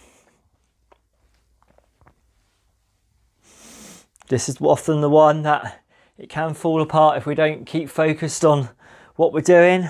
This 4.27 4.49
is 4.49 4.61
often 4.61 5.03
the 5.03 5.09
one 5.09 5.43
that 5.43 5.85
it 6.19 6.29
can 6.29 6.55
fall 6.55 6.83
apart 6.83 7.17
if 7.17 7.27
we 7.27 7.37
don't 7.37 7.65
keep 7.65 7.89
focused 7.89 8.45
on 8.45 8.71
what 9.15 9.33
we're 9.33 9.41
doing. 9.41 9.89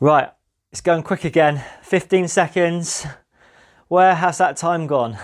Right, 0.00 0.30
it's 0.72 0.80
going 0.80 1.04
quick 1.04 1.24
again. 1.24 1.62
15 1.82 2.26
seconds. 2.26 3.06
Where 3.86 4.16
has 4.16 4.38
that 4.38 4.56
time 4.56 4.88
gone? 4.88 5.16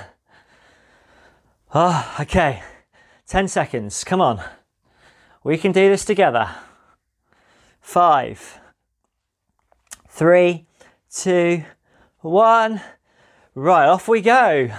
Oh, 1.72 2.16
okay. 2.18 2.62
10 3.28 3.46
seconds. 3.46 4.02
Come 4.02 4.20
on. 4.20 4.42
We 5.44 5.56
can 5.56 5.70
do 5.70 5.88
this 5.88 6.04
together. 6.04 6.50
Five, 7.80 8.58
three, 10.08 10.66
two, 11.14 11.64
one. 12.20 12.80
Right, 13.54 13.86
off 13.86 14.08
we 14.08 14.20
go. 14.20 14.70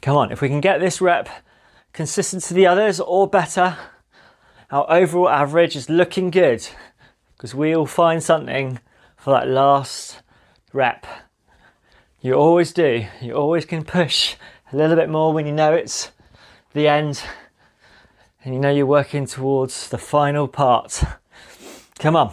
Come 0.00 0.16
on, 0.16 0.32
if 0.32 0.40
we 0.40 0.48
can 0.48 0.60
get 0.60 0.80
this 0.80 1.00
rep 1.00 1.28
consistent 1.92 2.42
to 2.44 2.54
the 2.54 2.66
others 2.66 2.98
or 2.98 3.28
better, 3.28 3.76
our 4.70 4.90
overall 4.90 5.28
average 5.28 5.76
is 5.76 5.90
looking 5.90 6.30
good 6.30 6.66
because 7.36 7.54
we'll 7.54 7.86
find 7.86 8.22
something 8.22 8.80
for 9.16 9.32
that 9.32 9.46
last 9.46 10.22
rep. 10.72 11.06
You 12.24 12.34
always 12.34 12.72
do. 12.72 13.04
You 13.20 13.34
always 13.34 13.64
can 13.64 13.84
push 13.84 14.36
a 14.72 14.76
little 14.76 14.94
bit 14.94 15.10
more 15.10 15.32
when 15.32 15.44
you 15.44 15.52
know 15.52 15.74
it's 15.74 16.12
the 16.72 16.86
end 16.86 17.20
and 18.44 18.54
you 18.54 18.60
know 18.60 18.70
you're 18.70 18.86
working 18.86 19.26
towards 19.26 19.88
the 19.88 19.98
final 19.98 20.46
part. 20.46 21.02
Come 21.98 22.14
on. 22.14 22.32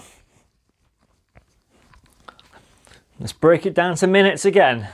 Let's 3.20 3.34
break 3.34 3.66
it 3.66 3.74
down 3.74 3.96
to 3.96 4.06
minutes 4.06 4.46
again. 4.46 4.90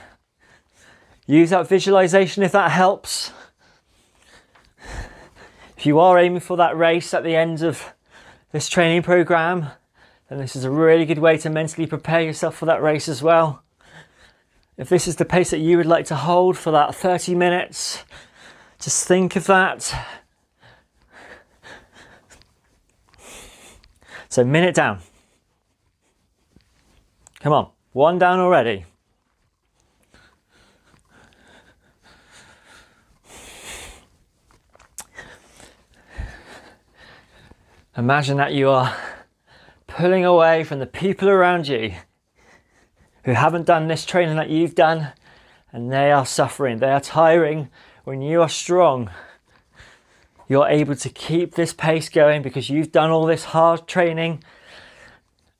Use 1.26 1.50
that 1.50 1.68
visualization 1.68 2.42
if 2.42 2.52
that 2.52 2.70
helps. 2.70 3.32
If 5.76 5.84
you 5.84 6.00
are 6.00 6.18
aiming 6.18 6.40
for 6.40 6.56
that 6.56 6.74
race 6.74 7.12
at 7.12 7.22
the 7.22 7.36
end 7.36 7.62
of 7.62 7.92
this 8.50 8.66
training 8.66 9.02
program, 9.02 9.66
then 10.30 10.38
this 10.38 10.56
is 10.56 10.64
a 10.64 10.70
really 10.70 11.04
good 11.04 11.18
way 11.18 11.36
to 11.36 11.50
mentally 11.50 11.86
prepare 11.86 12.22
yourself 12.22 12.56
for 12.56 12.64
that 12.64 12.80
race 12.80 13.10
as 13.10 13.22
well. 13.22 13.62
If 14.78 14.90
this 14.90 15.08
is 15.08 15.16
the 15.16 15.24
pace 15.24 15.50
that 15.50 15.58
you 15.58 15.78
would 15.78 15.86
like 15.86 16.04
to 16.06 16.16
hold 16.16 16.58
for 16.58 16.70
that 16.70 16.94
30 16.94 17.34
minutes, 17.34 18.04
just 18.78 19.08
think 19.08 19.34
of 19.34 19.46
that. 19.46 19.94
So, 24.28 24.44
minute 24.44 24.74
down. 24.74 24.98
Come 27.40 27.54
on, 27.54 27.70
one 27.92 28.18
down 28.18 28.38
already. 28.38 28.84
Imagine 37.96 38.36
that 38.36 38.52
you 38.52 38.68
are 38.68 38.94
pulling 39.86 40.26
away 40.26 40.64
from 40.64 40.80
the 40.80 40.86
people 40.86 41.30
around 41.30 41.66
you 41.66 41.94
who 43.26 43.32
haven't 43.32 43.66
done 43.66 43.88
this 43.88 44.04
training 44.04 44.36
that 44.36 44.48
you've 44.48 44.76
done 44.76 45.08
and 45.72 45.92
they 45.92 46.12
are 46.12 46.24
suffering, 46.24 46.78
they 46.78 46.92
are 46.92 47.00
tiring. 47.00 47.68
When 48.04 48.22
you 48.22 48.40
are 48.40 48.48
strong, 48.48 49.10
you're 50.48 50.68
able 50.68 50.94
to 50.94 51.08
keep 51.08 51.56
this 51.56 51.72
pace 51.72 52.08
going 52.08 52.42
because 52.42 52.70
you've 52.70 52.92
done 52.92 53.10
all 53.10 53.26
this 53.26 53.46
hard 53.46 53.88
training 53.88 54.44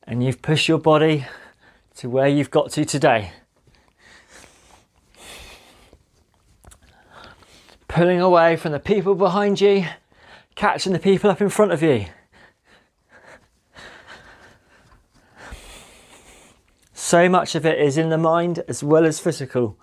and 0.04 0.22
you've 0.22 0.42
pushed 0.42 0.68
your 0.68 0.78
body 0.78 1.26
to 1.96 2.08
where 2.08 2.28
you've 2.28 2.52
got 2.52 2.70
to 2.70 2.84
today. 2.84 3.32
Pulling 7.88 8.20
away 8.20 8.54
from 8.54 8.70
the 8.70 8.78
people 8.78 9.16
behind 9.16 9.60
you, 9.60 9.86
catching 10.54 10.92
the 10.92 11.00
people 11.00 11.30
up 11.30 11.40
in 11.40 11.48
front 11.48 11.72
of 11.72 11.82
you. 11.82 12.06
So 17.06 17.28
much 17.28 17.54
of 17.54 17.64
it 17.64 17.78
is 17.78 17.96
in 17.98 18.08
the 18.08 18.18
mind 18.18 18.64
as 18.66 18.82
well 18.82 19.06
as 19.06 19.20
physical. 19.20 19.78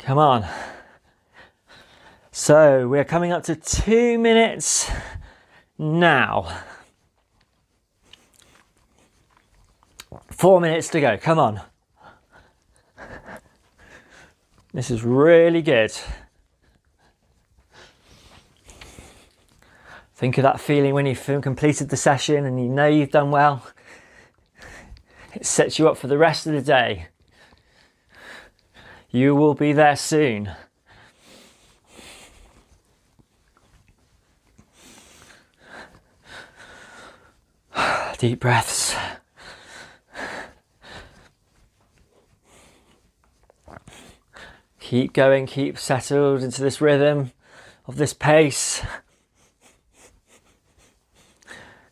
Come 0.00 0.18
on. 0.18 0.44
So 2.32 2.88
we're 2.88 3.04
coming 3.04 3.30
up 3.30 3.44
to 3.44 3.54
two 3.54 4.18
minutes 4.18 4.90
now. 5.78 6.62
Four 10.32 10.60
minutes 10.60 10.88
to 10.88 11.00
go. 11.00 11.16
Come 11.16 11.38
on. 11.38 11.60
This 14.74 14.90
is 14.90 15.04
really 15.04 15.62
good. 15.62 15.92
Think 20.16 20.38
of 20.38 20.42
that 20.42 20.58
feeling 20.58 20.92
when 20.92 21.06
you've 21.06 21.24
completed 21.40 21.90
the 21.90 21.96
session 21.96 22.46
and 22.46 22.60
you 22.60 22.68
know 22.68 22.88
you've 22.88 23.12
done 23.12 23.30
well. 23.30 23.62
It 25.38 25.46
sets 25.46 25.78
you 25.78 25.88
up 25.88 25.96
for 25.96 26.08
the 26.08 26.18
rest 26.18 26.48
of 26.48 26.52
the 26.52 26.60
day. 26.60 27.06
You 29.08 29.36
will 29.36 29.54
be 29.54 29.72
there 29.72 29.94
soon. 29.94 30.50
Deep 38.18 38.40
breaths. 38.40 38.96
Keep 44.80 45.12
going, 45.12 45.46
keep 45.46 45.78
settled 45.78 46.42
into 46.42 46.62
this 46.62 46.80
rhythm 46.80 47.30
of 47.86 47.94
this 47.94 48.12
pace. 48.12 48.82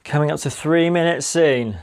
Coming 0.03 0.33
up 0.33 0.41
to 0.41 0.51
three 0.51 0.91
minutes 0.91 1.29
soon. 1.29 1.79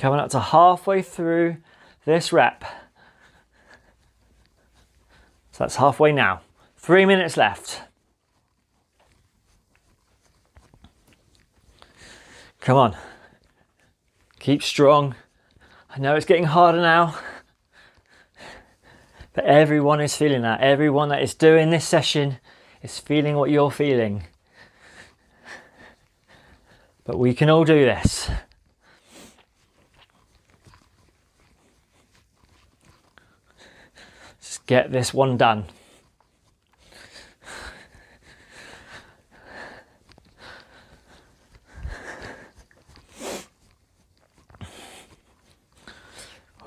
Coming 0.00 0.18
up 0.18 0.30
to 0.30 0.40
halfway 0.40 1.02
through 1.02 1.58
this 2.06 2.32
rep. 2.32 2.64
So 5.52 5.58
that's 5.58 5.76
halfway 5.76 6.10
now. 6.10 6.40
Three 6.78 7.04
minutes 7.04 7.36
left. 7.36 7.82
Come 12.62 12.78
on. 12.78 12.96
Keep 14.38 14.62
strong. 14.62 15.16
I 15.90 15.98
know 15.98 16.16
it's 16.16 16.24
getting 16.24 16.44
harder 16.44 16.80
now. 16.80 17.18
But 19.34 19.44
everyone 19.44 20.00
is 20.00 20.16
feeling 20.16 20.40
that. 20.40 20.62
Everyone 20.62 21.10
that 21.10 21.22
is 21.22 21.34
doing 21.34 21.68
this 21.68 21.86
session 21.86 22.38
is 22.80 22.98
feeling 22.98 23.36
what 23.36 23.50
you're 23.50 23.70
feeling. 23.70 24.24
But 27.04 27.18
we 27.18 27.34
can 27.34 27.50
all 27.50 27.64
do 27.64 27.84
this. 27.84 28.30
Get 34.70 34.92
this 34.92 35.12
one 35.12 35.36
done. 35.36 35.64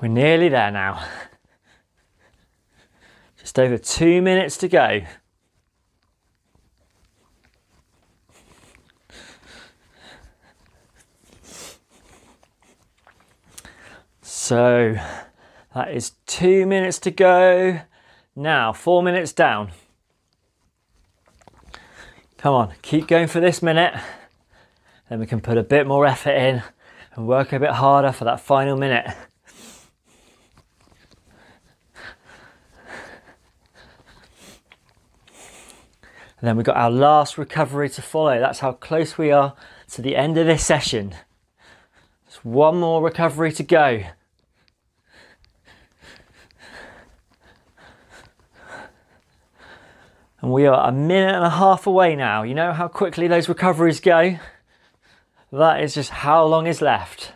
We're 0.02 0.08
nearly 0.08 0.50
there 0.50 0.70
now. 0.70 1.02
Just 3.38 3.58
over 3.58 3.78
two 3.78 4.20
minutes 4.20 4.58
to 4.58 4.68
go. 4.68 5.00
So 14.20 14.98
that 15.74 15.90
is 15.90 16.12
two 16.26 16.66
minutes 16.66 16.98
to 16.98 17.10
go. 17.10 17.80
Now, 18.36 18.72
four 18.72 19.02
minutes 19.02 19.32
down. 19.32 19.70
Come 22.36 22.54
on, 22.54 22.74
keep 22.82 23.06
going 23.06 23.28
for 23.28 23.40
this 23.40 23.62
minute. 23.62 23.94
Then 25.08 25.20
we 25.20 25.26
can 25.26 25.40
put 25.40 25.56
a 25.56 25.62
bit 25.62 25.86
more 25.86 26.04
effort 26.04 26.32
in 26.32 26.62
and 27.14 27.28
work 27.28 27.52
a 27.52 27.60
bit 27.60 27.70
harder 27.70 28.10
for 28.10 28.24
that 28.24 28.40
final 28.40 28.76
minute. 28.76 29.06
And 36.40 36.48
then 36.48 36.56
we've 36.56 36.66
got 36.66 36.76
our 36.76 36.90
last 36.90 37.38
recovery 37.38 37.88
to 37.88 38.02
follow. 38.02 38.38
That's 38.38 38.58
how 38.58 38.72
close 38.72 39.16
we 39.16 39.30
are 39.30 39.54
to 39.92 40.02
the 40.02 40.16
end 40.16 40.36
of 40.36 40.46
this 40.46 40.62
session. 40.62 41.14
Just 42.26 42.44
one 42.44 42.80
more 42.80 43.00
recovery 43.02 43.52
to 43.52 43.62
go. 43.62 44.02
And 50.44 50.52
we 50.52 50.66
are 50.66 50.86
a 50.86 50.92
minute 50.92 51.34
and 51.34 51.42
a 51.42 51.48
half 51.48 51.86
away 51.86 52.14
now. 52.16 52.42
You 52.42 52.54
know 52.54 52.74
how 52.74 52.86
quickly 52.86 53.28
those 53.28 53.48
recoveries 53.48 53.98
go? 53.98 54.38
That 55.50 55.82
is 55.82 55.94
just 55.94 56.10
how 56.10 56.44
long 56.44 56.66
is 56.66 56.82
left. 56.82 57.32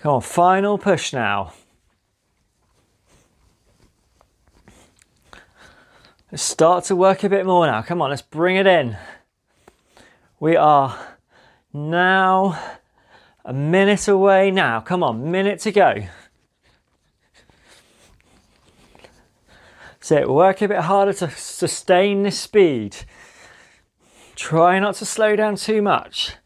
Come 0.00 0.14
on, 0.14 0.20
final 0.20 0.78
push 0.78 1.12
now. 1.12 1.52
Let's 6.32 6.42
start 6.42 6.86
to 6.86 6.96
work 6.96 7.22
a 7.22 7.28
bit 7.28 7.46
more 7.46 7.68
now. 7.68 7.82
Come 7.82 8.02
on, 8.02 8.10
let's 8.10 8.20
bring 8.20 8.56
it 8.56 8.66
in. 8.66 8.96
We 10.40 10.56
are 10.56 10.98
now 11.72 12.60
a 13.44 13.52
minute 13.52 14.08
away 14.08 14.50
now. 14.50 14.80
Come 14.80 15.04
on, 15.04 15.30
minute 15.30 15.60
to 15.60 15.70
go. 15.70 16.08
So 20.06 20.32
work 20.32 20.62
a 20.62 20.68
bit 20.68 20.82
harder 20.82 21.12
to 21.14 21.28
sustain 21.32 22.22
this 22.22 22.38
speed. 22.38 22.96
Try 24.36 24.78
not 24.78 24.94
to 24.96 25.04
slow 25.04 25.34
down 25.34 25.56
too 25.56 25.82
much. 25.82 26.36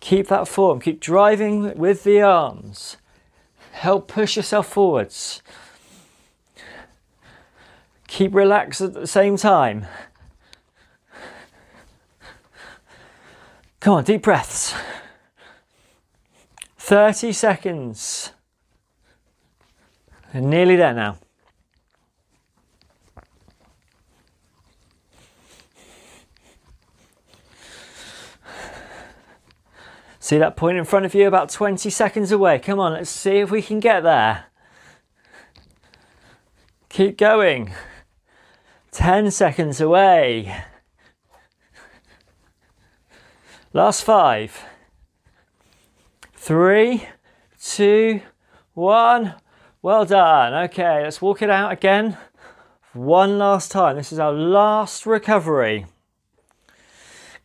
Keep 0.00 0.26
that 0.26 0.46
form, 0.46 0.80
keep 0.80 1.00
driving 1.00 1.78
with 1.78 2.04
the 2.04 2.20
arms. 2.20 2.98
Help 3.72 4.06
push 4.06 4.36
yourself 4.36 4.66
forwards. 4.66 5.42
Keep 8.06 8.34
relaxed 8.34 8.82
at 8.82 8.92
the 8.92 9.06
same 9.06 9.38
time. 9.38 9.86
Come 13.80 13.94
on, 13.94 14.04
deep 14.04 14.20
breaths. 14.20 14.74
30 16.76 17.32
seconds. 17.32 18.32
We're 20.34 20.42
nearly 20.42 20.76
there 20.76 20.92
now. 20.92 21.16
See 30.30 30.38
that 30.38 30.54
point 30.54 30.78
in 30.78 30.84
front 30.84 31.04
of 31.04 31.12
you 31.12 31.26
about 31.26 31.50
20 31.50 31.90
seconds 31.90 32.30
away. 32.30 32.60
Come 32.60 32.78
on, 32.78 32.92
let's 32.92 33.10
see 33.10 33.38
if 33.38 33.50
we 33.50 33.60
can 33.60 33.80
get 33.80 34.04
there. 34.04 34.44
Keep 36.88 37.18
going. 37.18 37.74
10 38.92 39.32
seconds 39.32 39.80
away. 39.80 40.62
Last 43.72 44.04
five. 44.04 44.62
Three, 46.32 47.08
two, 47.60 48.20
one. 48.74 49.34
Well 49.82 50.04
done. 50.04 50.54
Okay, 50.66 51.02
let's 51.02 51.20
walk 51.20 51.42
it 51.42 51.50
out 51.50 51.72
again. 51.72 52.16
One 52.92 53.36
last 53.36 53.72
time. 53.72 53.96
This 53.96 54.12
is 54.12 54.20
our 54.20 54.32
last 54.32 55.06
recovery. 55.06 55.86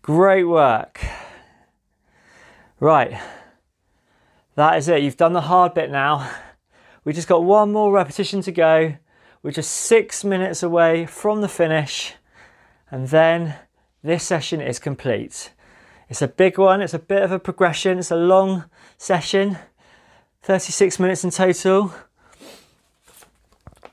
Great 0.04 0.44
work. 0.44 1.04
Right, 2.80 3.18
that 4.56 4.78
is 4.78 4.90
it. 4.90 5.02
You've 5.02 5.16
done 5.16 5.32
the 5.32 5.42
hard 5.42 5.74
bit 5.74 5.90
now. 5.90 6.30
We 7.06 7.14
just 7.14 7.30
got 7.30 7.46
one 7.46 7.72
more 7.72 7.94
repetition 7.94 8.42
to 8.42 8.52
go. 8.52 8.98
We're 9.42 9.52
just 9.52 9.72
six 9.72 10.26
minutes 10.26 10.62
away 10.62 11.06
from 11.06 11.40
the 11.40 11.48
finish, 11.48 12.16
and 12.92 13.08
then 13.08 13.56
this 14.04 14.26
session 14.26 14.60
is 14.60 14.78
complete. 14.78 15.54
It's 16.10 16.22
a 16.22 16.28
big 16.28 16.58
one, 16.58 16.82
it's 16.82 16.94
a 16.94 17.00
bit 17.00 17.24
of 17.24 17.32
a 17.32 17.40
progression, 17.40 17.98
it's 17.98 18.12
a 18.12 18.18
long 18.18 18.66
session, 18.98 19.58
36 20.44 21.00
minutes 21.00 21.24
in 21.24 21.30
total. 21.30 21.94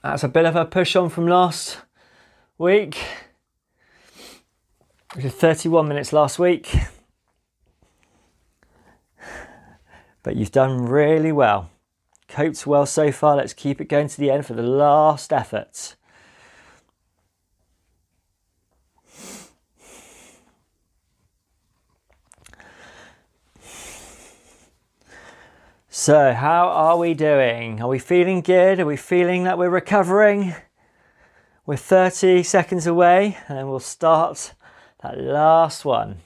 That's 0.02 0.24
a 0.24 0.28
bit 0.28 0.44
of 0.44 0.56
a 0.56 0.64
push 0.64 0.96
on 0.96 1.08
from 1.08 1.28
last 1.28 1.78
week. 2.58 2.98
We 5.14 5.22
did 5.22 5.34
31 5.34 5.86
minutes 5.86 6.12
last 6.12 6.40
week. 6.40 6.74
But 10.22 10.36
you've 10.36 10.52
done 10.52 10.86
really 10.86 11.32
well 11.32 11.70
coped 12.32 12.66
well 12.66 12.86
so 12.86 13.12
far. 13.12 13.36
Let's 13.36 13.52
keep 13.52 13.80
it 13.80 13.88
going 13.88 14.08
to 14.08 14.18
the 14.18 14.30
end 14.30 14.46
for 14.46 14.54
the 14.54 14.62
last 14.62 15.32
effort. 15.32 15.96
So, 25.90 26.32
how 26.32 26.68
are 26.68 26.96
we 26.96 27.12
doing? 27.12 27.82
Are 27.82 27.88
we 27.88 27.98
feeling 27.98 28.40
good? 28.40 28.80
Are 28.80 28.86
we 28.86 28.96
feeling 28.96 29.44
that 29.44 29.58
we're 29.58 29.68
recovering? 29.68 30.54
We're 31.66 31.76
30 31.76 32.42
seconds 32.42 32.86
away, 32.86 33.36
and 33.46 33.58
then 33.58 33.68
we'll 33.68 33.78
start 33.78 34.54
that 35.02 35.18
last 35.18 35.84
one. 35.84 36.16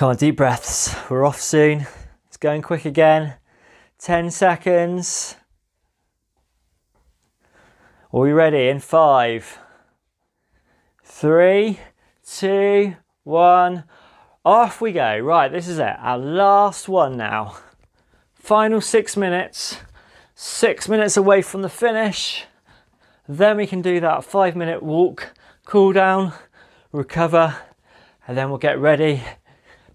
Come 0.00 0.08
on, 0.08 0.16
deep 0.16 0.36
breaths. 0.36 0.96
We're 1.10 1.26
off 1.26 1.38
soon. 1.38 1.86
It's 2.26 2.38
going 2.38 2.62
quick 2.62 2.86
again. 2.86 3.34
10 3.98 4.30
seconds. 4.30 5.36
Are 8.10 8.20
we 8.20 8.32
ready? 8.32 8.68
In 8.68 8.78
five, 8.78 9.58
three, 11.04 11.80
two, 12.26 12.96
one. 13.24 13.84
Off 14.42 14.80
we 14.80 14.92
go. 14.92 15.18
Right, 15.18 15.52
this 15.52 15.68
is 15.68 15.78
it. 15.78 15.96
Our 15.98 16.16
last 16.16 16.88
one 16.88 17.18
now. 17.18 17.58
Final 18.32 18.80
six 18.80 19.18
minutes. 19.18 19.76
Six 20.34 20.88
minutes 20.88 21.18
away 21.18 21.42
from 21.42 21.60
the 21.60 21.68
finish. 21.68 22.46
Then 23.28 23.58
we 23.58 23.66
can 23.66 23.82
do 23.82 24.00
that 24.00 24.24
five 24.24 24.56
minute 24.56 24.82
walk, 24.82 25.34
cool 25.66 25.92
down, 25.92 26.32
recover, 26.90 27.54
and 28.26 28.38
then 28.38 28.48
we'll 28.48 28.56
get 28.56 28.78
ready 28.78 29.22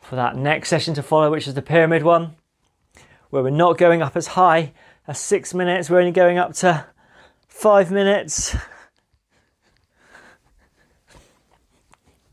for 0.08 0.16
that 0.16 0.36
next 0.36 0.70
session 0.70 0.94
to 0.94 1.04
follow, 1.04 1.32
which 1.32 1.48
is 1.48 1.56
the 1.56 1.62
pyramid 1.62 2.04
one, 2.04 2.36
where 3.32 3.42
we're 3.42 3.50
not 3.50 3.78
going 3.78 4.02
up 4.02 4.16
as 4.16 4.28
high 4.28 4.72
as 5.08 5.20
six 5.20 5.54
minutes, 5.54 5.90
we're 5.90 6.00
only 6.00 6.12
going 6.12 6.38
up 6.38 6.54
to 6.54 6.86
five 7.48 7.92
minutes. 7.92 8.56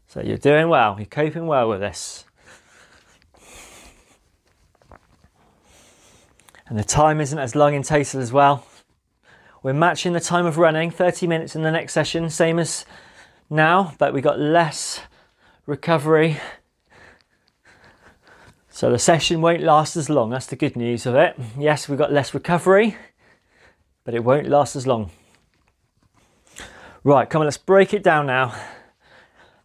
So 0.06 0.20
you're 0.20 0.36
doing 0.36 0.68
well, 0.68 0.96
you're 0.98 1.06
coping 1.06 1.46
well 1.46 1.70
with 1.70 1.80
this. 1.80 2.24
And 6.66 6.78
the 6.78 6.84
time 6.84 7.20
isn't 7.20 7.38
as 7.38 7.54
long 7.54 7.72
in 7.74 7.82
total 7.82 8.20
as 8.20 8.32
well. 8.32 8.66
We're 9.62 9.72
matching 9.72 10.12
the 10.12 10.20
time 10.20 10.44
of 10.44 10.58
running, 10.58 10.90
30 10.90 11.26
minutes 11.26 11.56
in 11.56 11.62
the 11.62 11.70
next 11.70 11.94
session, 11.94 12.28
same 12.28 12.58
as 12.58 12.84
now, 13.48 13.94
but 13.98 14.12
we 14.12 14.20
got 14.20 14.38
less 14.38 15.00
recovery. 15.64 16.38
So 18.74 18.90
the 18.90 18.98
session 18.98 19.42
won't 19.42 19.60
last 19.60 19.96
as 19.96 20.08
long. 20.08 20.30
That's 20.30 20.46
the 20.46 20.56
good 20.56 20.76
news 20.76 21.04
of 21.04 21.14
it. 21.14 21.36
Yes, 21.58 21.90
we've 21.90 21.98
got 21.98 22.10
less 22.10 22.32
recovery, 22.32 22.96
but 24.02 24.14
it 24.14 24.24
won't 24.24 24.48
last 24.48 24.76
as 24.76 24.86
long. 24.86 25.10
Right, 27.04 27.28
come 27.28 27.42
on, 27.42 27.46
let's 27.46 27.58
break 27.58 27.92
it 27.92 28.02
down 28.02 28.26
now. 28.26 28.54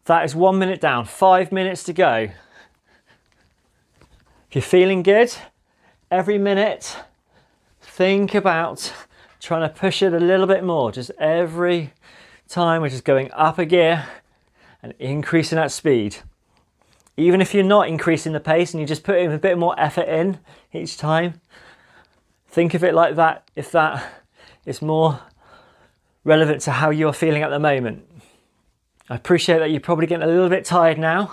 That 0.05 0.25
is 0.25 0.35
one 0.35 0.59
minute 0.59 0.81
down, 0.81 1.05
five 1.05 1.53
minutes 1.53 1.83
to 1.85 1.93
go. 1.93 2.27
If 4.49 4.55
you're 4.55 4.61
feeling 4.61 5.03
good, 5.03 5.33
every 6.11 6.37
minute, 6.37 6.97
think 7.79 8.35
about 8.35 8.91
trying 9.39 9.61
to 9.61 9.73
push 9.73 10.01
it 10.01 10.13
a 10.13 10.19
little 10.19 10.47
bit 10.47 10.65
more. 10.65 10.91
Just 10.91 11.11
every 11.17 11.93
time 12.49 12.81
we're 12.81 12.89
just 12.89 13.05
going 13.05 13.31
up 13.31 13.57
a 13.57 13.65
gear 13.65 14.05
and 14.83 14.93
increasing 14.99 15.55
that 15.55 15.71
speed. 15.71 16.17
Even 17.17 17.41
if 17.41 17.53
you're 17.53 17.63
not 17.63 17.87
increasing 17.87 18.33
the 18.33 18.39
pace 18.39 18.73
and 18.73 18.79
you're 18.79 18.87
just 18.87 19.03
putting 19.03 19.33
a 19.33 19.39
bit 19.39 19.57
more 19.57 19.77
effort 19.79 20.07
in 20.07 20.39
each 20.71 20.97
time, 20.97 21.41
think 22.47 22.75
of 22.75 22.83
it 22.83 22.93
like 22.93 23.15
that 23.15 23.49
if 23.55 23.71
that 23.71 24.07
is 24.65 24.81
more 24.81 25.19
relevant 26.23 26.61
to 26.61 26.71
how 26.71 26.91
you're 26.91 27.13
feeling 27.13 27.41
at 27.41 27.49
the 27.49 27.59
moment. 27.59 28.05
I 29.09 29.15
appreciate 29.15 29.59
that 29.59 29.71
you're 29.71 29.79
probably 29.79 30.05
getting 30.05 30.27
a 30.27 30.31
little 30.31 30.49
bit 30.49 30.65
tired 30.65 30.99
now. 30.99 31.31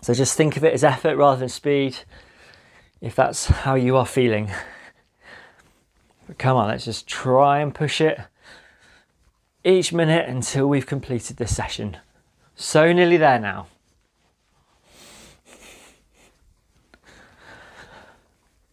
So 0.00 0.14
just 0.14 0.36
think 0.36 0.56
of 0.56 0.64
it 0.64 0.72
as 0.72 0.84
effort 0.84 1.16
rather 1.16 1.40
than 1.40 1.48
speed 1.48 1.98
if 3.00 3.14
that's 3.14 3.46
how 3.46 3.74
you 3.74 3.96
are 3.96 4.06
feeling. 4.06 4.50
But 6.26 6.38
come 6.38 6.56
on, 6.56 6.68
let's 6.68 6.84
just 6.84 7.06
try 7.06 7.58
and 7.58 7.74
push 7.74 8.00
it 8.00 8.18
each 9.64 9.92
minute 9.92 10.28
until 10.28 10.68
we've 10.68 10.86
completed 10.86 11.36
this 11.36 11.54
session. 11.54 11.98
So 12.54 12.92
nearly 12.92 13.16
there 13.16 13.38
now. 13.38 13.66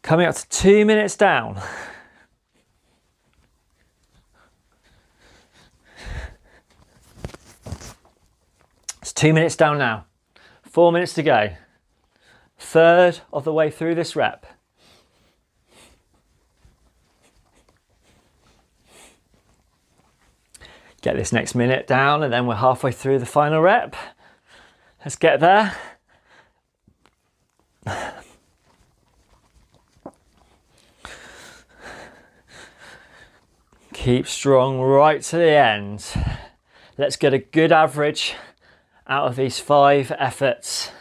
Coming 0.04 0.28
up 0.28 0.36
to 0.36 0.50
two 0.50 0.86
minutes 0.86 1.16
down. 1.16 1.62
It's 9.02 9.14
Two 9.14 9.34
minutes 9.34 9.56
down 9.56 9.78
now. 9.78 10.06
Four 10.62 10.92
minutes 10.92 11.14
to 11.14 11.24
go. 11.24 11.54
Third 12.58 13.22
of 13.32 13.46
the 13.46 13.54
way 13.54 13.72
through 13.72 13.96
this 13.96 14.14
rep. 14.16 14.46
Get 21.02 21.16
this 21.16 21.32
next 21.32 21.56
minute 21.56 21.88
down 21.88 22.24
and 22.24 22.34
then 22.34 22.46
we're 22.46 22.56
halfway 22.56 22.92
through 22.92 23.20
the 23.20 23.26
final 23.26 23.62
rep. 23.62 23.96
Let's 25.00 25.16
get 25.16 25.40
there. 25.40 25.76
Keep 34.04 34.28
strong 34.28 34.82
right 34.82 35.22
to 35.22 35.38
the 35.38 35.52
end. 35.52 36.06
Let's 36.98 37.16
get 37.16 37.34
a 37.34 37.38
good 37.38 37.72
average 37.72 38.36
out 39.08 39.28
of 39.28 39.38
these 39.38 39.60
five 39.60 40.12
efforts. 40.20 40.92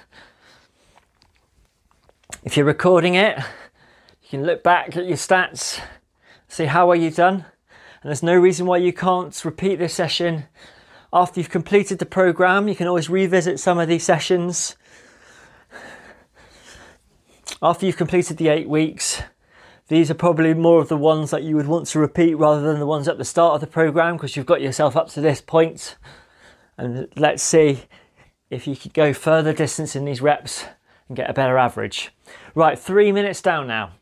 If 2.44 2.56
you're 2.56 2.64
recording 2.64 3.16
it, 3.16 3.36
you 3.38 4.28
can 4.30 4.44
look 4.44 4.62
back 4.62 4.96
at 4.96 5.08
your 5.08 5.16
stats, 5.16 5.80
see 6.46 6.66
how 6.66 6.86
well 6.86 6.94
you've 6.94 7.16
done, 7.16 7.44
and 8.02 8.04
there's 8.04 8.22
no 8.22 8.36
reason 8.36 8.66
why 8.66 8.76
you 8.76 8.92
can't 8.92 9.44
repeat 9.44 9.80
this 9.80 9.94
session 9.94 10.44
after 11.12 11.40
you've 11.40 11.50
completed 11.50 11.98
the 11.98 12.06
program. 12.06 12.68
You 12.68 12.76
can 12.76 12.86
always 12.86 13.10
revisit 13.10 13.58
some 13.58 13.80
of 13.80 13.88
these 13.88 14.04
sessions. 14.04 14.76
After 17.60 17.84
you've 17.84 17.96
completed 17.96 18.36
the 18.36 18.46
eight 18.46 18.68
weeks, 18.68 19.24
these 19.92 20.10
are 20.10 20.14
probably 20.14 20.54
more 20.54 20.80
of 20.80 20.88
the 20.88 20.96
ones 20.96 21.30
that 21.32 21.42
you 21.42 21.54
would 21.54 21.66
want 21.66 21.86
to 21.86 21.98
repeat 21.98 22.34
rather 22.36 22.62
than 22.62 22.78
the 22.78 22.86
ones 22.86 23.08
at 23.08 23.18
the 23.18 23.26
start 23.26 23.56
of 23.56 23.60
the 23.60 23.66
program 23.66 24.16
because 24.16 24.34
you've 24.34 24.46
got 24.46 24.62
yourself 24.62 24.96
up 24.96 25.10
to 25.10 25.20
this 25.20 25.42
point. 25.42 25.98
And 26.78 27.08
let's 27.14 27.42
see 27.42 27.82
if 28.48 28.66
you 28.66 28.74
could 28.74 28.94
go 28.94 29.12
further 29.12 29.52
distance 29.52 29.94
in 29.94 30.06
these 30.06 30.22
reps 30.22 30.64
and 31.08 31.16
get 31.18 31.28
a 31.28 31.34
better 31.34 31.58
average. 31.58 32.10
Right, 32.54 32.78
three 32.78 33.12
minutes 33.12 33.42
down 33.42 33.66
now. 33.66 33.92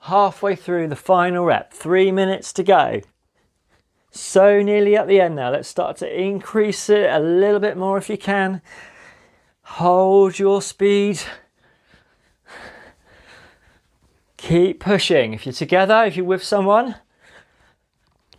Halfway 0.00 0.54
through 0.54 0.88
the 0.88 0.96
final 0.96 1.46
rep, 1.46 1.72
three 1.72 2.12
minutes 2.12 2.52
to 2.52 2.62
go. 2.62 3.00
So 4.10 4.60
nearly 4.60 4.98
at 4.98 5.08
the 5.08 5.18
end 5.18 5.36
now. 5.36 5.50
Let's 5.50 5.66
start 5.66 5.96
to 5.98 6.22
increase 6.22 6.90
it 6.90 7.08
a 7.08 7.20
little 7.20 7.60
bit 7.60 7.78
more 7.78 7.96
if 7.96 8.10
you 8.10 8.18
can. 8.18 8.60
Hold 9.62 10.38
your 10.38 10.60
speed. 10.60 11.22
Keep 14.48 14.80
pushing. 14.80 15.34
If 15.34 15.44
you're 15.44 15.52
together, 15.52 16.04
if 16.04 16.16
you're 16.16 16.24
with 16.24 16.42
someone, 16.42 16.94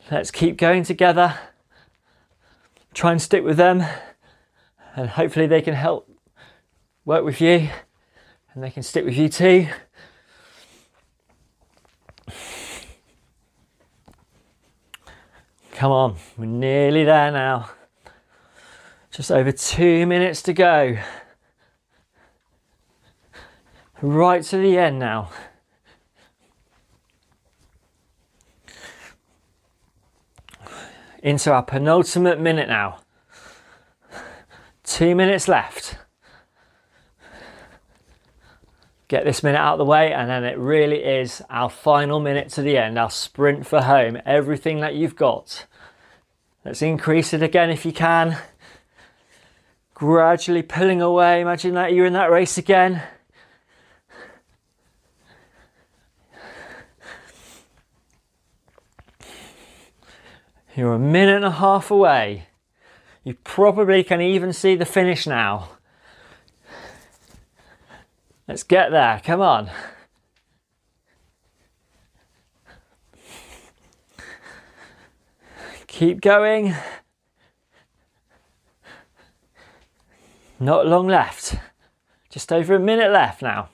let's 0.10 0.32
keep 0.32 0.58
going 0.58 0.84
together. 0.84 1.38
Try 2.96 3.12
and 3.12 3.22
stick 3.22 3.44
with 3.44 3.58
them 3.58 3.84
and 4.96 5.08
hopefully 5.08 5.46
they 5.46 5.62
can 5.62 5.76
help 5.76 6.10
work 7.06 7.24
with 7.24 7.40
you 7.40 7.70
and 8.52 8.64
they 8.64 8.72
can 8.72 8.82
stick 8.82 9.06
with 9.06 9.16
you 9.16 9.30
too. 9.30 9.68
Come 15.74 15.92
on, 15.92 16.16
we're 16.40 16.46
nearly 16.46 17.04
there 17.04 17.32
now. 17.32 17.70
Just 19.12 19.32
over 19.32 19.52
two 19.52 20.08
minutes 20.08 20.42
to 20.42 20.54
go. 20.54 20.98
Right 24.02 24.42
to 24.46 24.58
the 24.58 24.76
end 24.76 24.98
now. 24.98 25.30
Into 31.22 31.52
our 31.52 31.64
penultimate 31.64 32.40
minute 32.40 32.70
now. 32.70 33.00
Two 34.84 35.16
minutes 35.16 35.48
left. 35.48 35.98
Get 39.10 39.26
this 39.26 39.44
minute 39.44 39.58
out 39.58 39.74
of 39.74 39.80
the 39.80 39.86
way, 39.86 40.14
and 40.14 40.30
then 40.30 40.44
it 40.44 40.58
really 40.58 41.04
is 41.04 41.42
our 41.50 41.70
final 41.70 42.20
minute 42.20 42.50
to 42.50 42.62
the 42.62 42.78
end, 42.78 42.98
our 42.98 43.10
sprint 43.10 43.66
for 43.66 43.82
home. 43.82 44.20
Everything 44.26 44.80
that 44.80 44.96
you've 44.96 45.16
got. 45.16 45.66
Let's 46.64 46.82
increase 46.82 47.34
it 47.34 47.42
again 47.42 47.70
if 47.70 47.86
you 47.86 47.92
can. 47.92 48.38
Gradually 49.94 50.62
pulling 50.62 51.02
away. 51.02 51.42
Imagine 51.42 51.74
that 51.74 51.94
you're 51.94 52.06
in 52.06 52.14
that 52.14 52.32
race 52.32 52.58
again. 52.58 53.02
You're 60.80 60.94
a 60.94 60.98
minute 60.98 61.36
and 61.36 61.44
a 61.44 61.52
half 61.52 61.92
away. 61.92 62.48
You 63.26 63.34
probably 63.44 64.02
can 64.02 64.22
even 64.22 64.54
see 64.54 64.76
the 64.76 64.86
finish 64.86 65.28
now. 65.28 65.72
Let's 68.48 68.64
get 68.64 68.90
there, 68.90 69.20
come 69.22 69.42
on. 69.42 69.70
Keep 75.88 76.22
going. 76.22 76.74
Not 80.62 80.88
long 80.88 81.10
left. 81.10 81.56
Just 82.30 82.54
over 82.54 82.74
a 82.76 82.80
minute 82.80 83.12
left 83.12 83.42
now. 83.42 83.68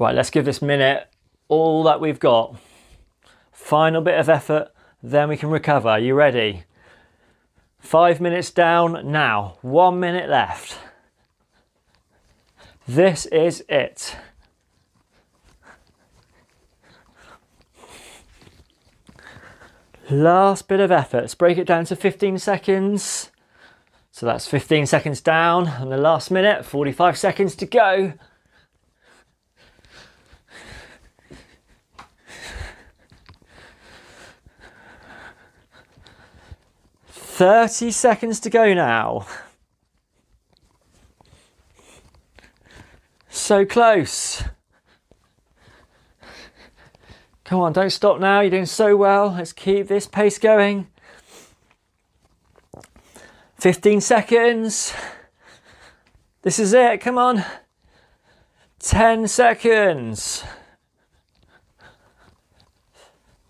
Right, 0.00 0.16
let's 0.16 0.30
give 0.30 0.46
this 0.46 0.60
minute 0.60 1.06
all 1.46 1.84
that 1.84 2.00
we've 2.00 2.18
got. 2.18 2.56
Final 3.64 4.02
bit 4.02 4.20
of 4.20 4.28
effort, 4.28 4.68
then 5.02 5.30
we 5.30 5.38
can 5.38 5.48
recover. 5.48 5.88
Are 5.88 5.98
you 5.98 6.12
ready? 6.12 6.64
Five 7.78 8.20
minutes 8.20 8.50
down 8.50 9.10
now, 9.10 9.56
one 9.62 9.98
minute 9.98 10.28
left. 10.28 10.78
This 12.86 13.24
is 13.24 13.64
it. 13.70 14.18
Last 20.10 20.68
bit 20.68 20.80
of 20.80 20.92
effort. 20.92 21.22
Let's 21.22 21.34
break 21.34 21.56
it 21.56 21.66
down 21.66 21.86
to 21.86 21.96
15 21.96 22.36
seconds. 22.36 23.30
So 24.10 24.26
that's 24.26 24.46
15 24.46 24.84
seconds 24.84 25.22
down, 25.22 25.68
and 25.68 25.90
the 25.90 25.96
last 25.96 26.30
minute, 26.30 26.66
45 26.66 27.16
seconds 27.16 27.56
to 27.56 27.64
go. 27.64 28.12
Thirty 37.34 37.90
seconds 37.90 38.38
to 38.38 38.48
go 38.48 38.74
now. 38.74 39.26
So 43.28 43.66
close. 43.66 44.44
Come 47.42 47.58
on, 47.58 47.72
don't 47.72 47.90
stop 47.90 48.20
now. 48.20 48.38
You're 48.40 48.50
doing 48.50 48.66
so 48.66 48.96
well. 48.96 49.34
Let's 49.36 49.52
keep 49.52 49.88
this 49.88 50.06
pace 50.06 50.38
going. 50.38 50.86
15 53.58 54.00
seconds. 54.00 54.94
This 56.42 56.60
is 56.60 56.72
it. 56.72 57.00
Come 57.00 57.18
on. 57.18 57.44
10 58.78 59.26
seconds. 59.26 60.44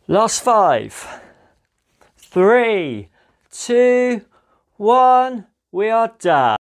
Last 0.09 0.43
five, 0.43 1.20
three, 2.16 3.11
two, 3.55 4.22
one. 4.76 5.46
We 5.70 5.88
are 5.90 6.12
done. 6.18 6.57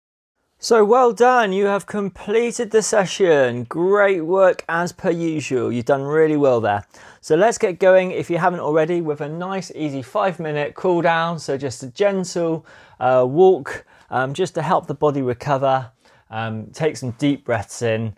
So 0.59 0.85
well 0.85 1.11
done, 1.11 1.51
you 1.51 1.65
have 1.65 1.85
completed 1.85 2.71
the 2.71 2.81
session. 2.81 3.65
Great 3.65 4.21
work 4.21 4.63
as 4.69 4.93
per 4.93 5.09
usual. 5.09 5.71
You've 5.71 5.85
done 5.85 6.03
really 6.03 6.37
well 6.37 6.61
there. 6.61 6.85
So 7.19 7.35
let's 7.35 7.57
get 7.57 7.79
going, 7.79 8.11
if 8.11 8.29
you 8.29 8.37
haven't 8.37 8.61
already, 8.61 9.01
with 9.01 9.19
a 9.21 9.27
nice 9.27 9.71
easy 9.75 10.01
five 10.01 10.39
minute 10.39 10.75
cool 10.75 11.01
down. 11.01 11.39
So 11.39 11.57
just 11.57 11.83
a 11.83 11.87
gentle 11.87 12.65
uh, 12.99 13.25
walk, 13.27 13.85
um, 14.09 14.33
just 14.33 14.53
to 14.55 14.61
help 14.61 14.87
the 14.87 14.93
body 14.93 15.21
recover. 15.21 15.91
Um, 16.29 16.67
take 16.67 16.95
some 16.97 17.11
deep 17.11 17.43
breaths 17.43 17.81
in 17.81 18.15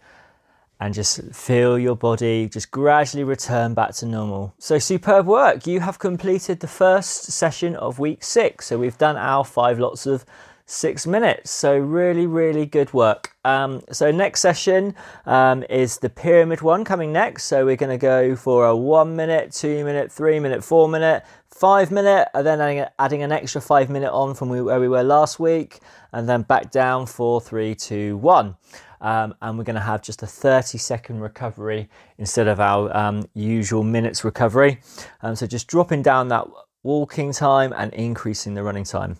and 0.79 0.93
just 0.93 1.21
feel 1.33 1.79
your 1.79 1.95
body 1.95 2.49
just 2.49 2.71
gradually 2.71 3.23
return 3.23 3.73
back 3.73 3.93
to 3.95 4.05
normal. 4.05 4.53
So 4.59 4.77
superb 4.77 5.25
work. 5.25 5.65
You 5.65 5.79
have 5.79 5.99
completed 5.99 6.59
the 6.59 6.67
first 6.67 7.31
session 7.31 7.75
of 7.75 7.99
week 7.99 8.23
six. 8.23 8.67
So 8.67 8.77
we've 8.77 8.97
done 8.97 9.17
our 9.17 9.45
five 9.45 9.79
lots 9.79 10.05
of 10.05 10.25
six 10.65 11.05
minutes. 11.05 11.51
So 11.51 11.77
really, 11.77 12.25
really 12.25 12.65
good 12.65 12.91
work. 12.93 13.35
Um, 13.45 13.83
so 13.91 14.11
next 14.11 14.41
session 14.41 14.95
um, 15.25 15.63
is 15.69 15.99
the 15.99 16.09
pyramid 16.09 16.61
one 16.61 16.83
coming 16.83 17.13
next. 17.13 17.45
So 17.45 17.65
we're 17.65 17.75
going 17.75 17.91
to 17.91 17.97
go 17.97 18.35
for 18.35 18.65
a 18.65 18.75
one 18.75 19.15
minute, 19.15 19.51
two 19.51 19.85
minute, 19.85 20.11
three 20.11 20.39
minute, 20.39 20.63
four 20.63 20.89
minute, 20.89 21.23
five 21.49 21.91
minute, 21.91 22.27
and 22.33 22.45
then 22.45 22.59
adding, 22.59 22.85
adding 22.97 23.23
an 23.23 23.31
extra 23.31 23.61
five 23.61 23.89
minute 23.89 24.11
on 24.11 24.33
from 24.33 24.49
where 24.49 24.79
we 24.79 24.89
were 24.89 25.03
last 25.03 25.39
week, 25.39 25.79
and 26.11 26.27
then 26.27 26.41
back 26.41 26.71
down 26.71 27.05
for 27.05 27.39
three, 27.39 27.75
two, 27.75 28.17
one. 28.17 28.55
Um, 29.01 29.35
and 29.41 29.57
we're 29.57 29.63
going 29.63 29.75
to 29.75 29.81
have 29.81 30.01
just 30.01 30.23
a 30.23 30.27
30 30.27 30.77
second 30.77 31.19
recovery 31.19 31.89
instead 32.17 32.47
of 32.47 32.59
our 32.59 32.95
um, 32.95 33.23
usual 33.33 33.83
minutes 33.83 34.23
recovery. 34.23 34.79
Um, 35.21 35.35
so 35.35 35.47
just 35.47 35.67
dropping 35.67 36.01
down 36.01 36.27
that 36.29 36.47
walking 36.83 37.33
time 37.33 37.73
and 37.75 37.93
increasing 37.93 38.53
the 38.53 38.63
running 38.63 38.83
time. 38.83 39.17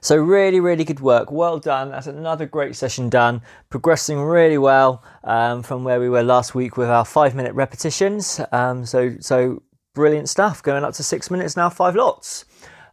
So 0.00 0.16
really, 0.16 0.60
really 0.60 0.84
good 0.84 1.00
work. 1.00 1.30
Well 1.30 1.58
done. 1.58 1.90
That's 1.90 2.06
another 2.06 2.46
great 2.46 2.74
session 2.74 3.08
done. 3.08 3.42
Progressing 3.68 4.20
really 4.20 4.58
well 4.58 5.04
um, 5.24 5.62
from 5.62 5.84
where 5.84 6.00
we 6.00 6.08
were 6.08 6.22
last 6.22 6.54
week 6.54 6.76
with 6.76 6.88
our 6.88 7.04
five 7.04 7.34
minute 7.34 7.54
repetitions. 7.54 8.40
Um, 8.52 8.84
so, 8.86 9.16
so 9.20 9.62
brilliant 9.94 10.28
stuff. 10.28 10.62
Going 10.62 10.84
up 10.84 10.94
to 10.94 11.02
six 11.02 11.30
minutes 11.30 11.56
now, 11.56 11.68
five 11.68 11.94
lots. 11.94 12.44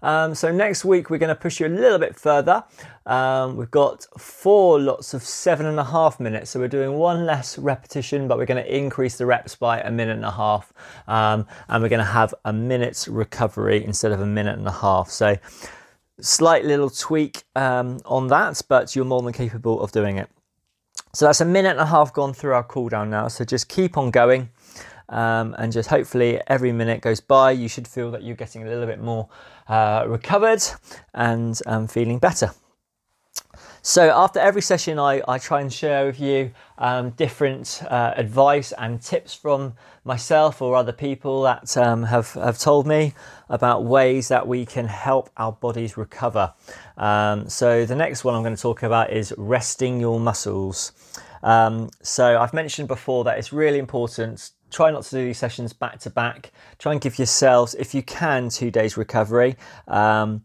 Um, 0.01 0.35
so 0.35 0.51
next 0.51 0.85
week 0.85 1.09
we're 1.09 1.17
going 1.17 1.29
to 1.29 1.35
push 1.35 1.59
you 1.59 1.67
a 1.67 1.69
little 1.69 1.99
bit 1.99 2.15
further. 2.15 2.63
Um, 3.05 3.57
we've 3.57 3.71
got 3.71 4.05
four 4.19 4.79
lots 4.79 5.13
of 5.13 5.23
seven 5.23 5.65
and 5.65 5.79
a 5.79 5.83
half 5.83 6.19
minutes. 6.19 6.51
So 6.51 6.59
we're 6.59 6.67
doing 6.67 6.93
one 6.97 7.25
less 7.25 7.57
repetition, 7.57 8.27
but 8.27 8.37
we're 8.37 8.45
going 8.45 8.63
to 8.63 8.75
increase 8.75 9.17
the 9.17 9.25
reps 9.25 9.55
by 9.55 9.79
a 9.81 9.91
minute 9.91 10.15
and 10.15 10.25
a 10.25 10.31
half. 10.31 10.73
Um, 11.07 11.47
and 11.69 11.81
we're 11.81 11.89
going 11.89 11.99
to 11.99 12.05
have 12.05 12.33
a 12.45 12.53
minute's 12.53 13.07
recovery 13.07 13.83
instead 13.83 14.11
of 14.11 14.21
a 14.21 14.25
minute 14.25 14.57
and 14.57 14.67
a 14.67 14.71
half. 14.71 15.09
So 15.09 15.37
slight 16.19 16.65
little 16.65 16.89
tweak 16.89 17.43
um, 17.55 17.99
on 18.05 18.27
that, 18.27 18.61
but 18.67 18.95
you're 18.95 19.05
more 19.05 19.21
than 19.21 19.33
capable 19.33 19.81
of 19.81 19.91
doing 19.91 20.17
it. 20.17 20.29
So 21.13 21.25
that's 21.25 21.41
a 21.41 21.45
minute 21.45 21.71
and 21.71 21.79
a 21.79 21.85
half 21.85 22.13
gone 22.13 22.33
through 22.33 22.53
our 22.53 22.63
cool 22.63 22.89
down 22.89 23.09
now. 23.09 23.27
So 23.27 23.43
just 23.43 23.69
keep 23.69 23.97
on 23.97 24.11
going. 24.11 24.49
Um, 25.09 25.55
and 25.57 25.71
just 25.71 25.89
hopefully 25.89 26.41
every 26.47 26.73
minute 26.73 27.01
goes 27.01 27.21
by, 27.21 27.51
you 27.51 27.69
should 27.69 27.87
feel 27.87 28.11
that 28.11 28.23
you're 28.23 28.35
getting 28.35 28.63
a 28.63 28.69
little 28.69 28.85
bit 28.85 29.01
more 29.01 29.29
uh, 29.69 30.05
recovered 30.07 30.63
and 31.13 31.59
um, 31.65 31.87
feeling 31.87 32.19
better. 32.19 32.51
So 33.81 34.09
after 34.09 34.39
every 34.39 34.61
session, 34.61 34.99
I, 34.99 35.21
I 35.29 35.37
try 35.37 35.61
and 35.61 35.71
share 35.71 36.07
with 36.07 36.19
you 36.19 36.51
um, 36.77 37.11
different 37.11 37.81
uh, 37.89 38.13
advice 38.17 38.73
and 38.77 39.01
tips 39.01 39.33
from 39.33 39.75
myself 40.03 40.61
or 40.61 40.75
other 40.75 40.91
people 40.91 41.43
that 41.43 41.77
um, 41.77 42.03
have, 42.03 42.33
have 42.33 42.59
told 42.59 42.85
me 42.85 43.13
about 43.47 43.85
ways 43.85 44.27
that 44.27 44.45
we 44.45 44.65
can 44.65 44.87
help 44.87 45.29
our 45.37 45.53
bodies 45.53 45.95
recover. 45.95 46.53
Um, 46.97 47.47
so 47.47 47.85
the 47.85 47.95
next 47.95 48.25
one 48.25 48.35
I'm 48.35 48.43
going 48.43 48.57
to 48.57 48.61
talk 48.61 48.83
about 48.83 49.13
is 49.13 49.33
resting 49.37 50.01
your 50.01 50.19
muscles. 50.19 50.91
Um, 51.41 51.89
so 52.01 52.41
I've 52.41 52.53
mentioned 52.53 52.89
before 52.89 53.23
that 53.23 53.37
it's 53.37 53.53
really 53.53 53.79
important 53.79 54.51
try 54.71 54.91
not 54.91 55.03
to 55.03 55.11
do 55.11 55.25
these 55.25 55.37
sessions 55.37 55.73
back 55.73 55.99
to 55.99 56.09
back. 56.09 56.51
Try 56.77 56.93
and 56.93 57.01
give 57.01 57.17
yourselves, 57.17 57.75
if 57.75 57.93
you 57.93 58.03
can, 58.03 58.49
two 58.49 58.71
days 58.71 58.97
recovery. 58.97 59.55
Um, 59.87 60.43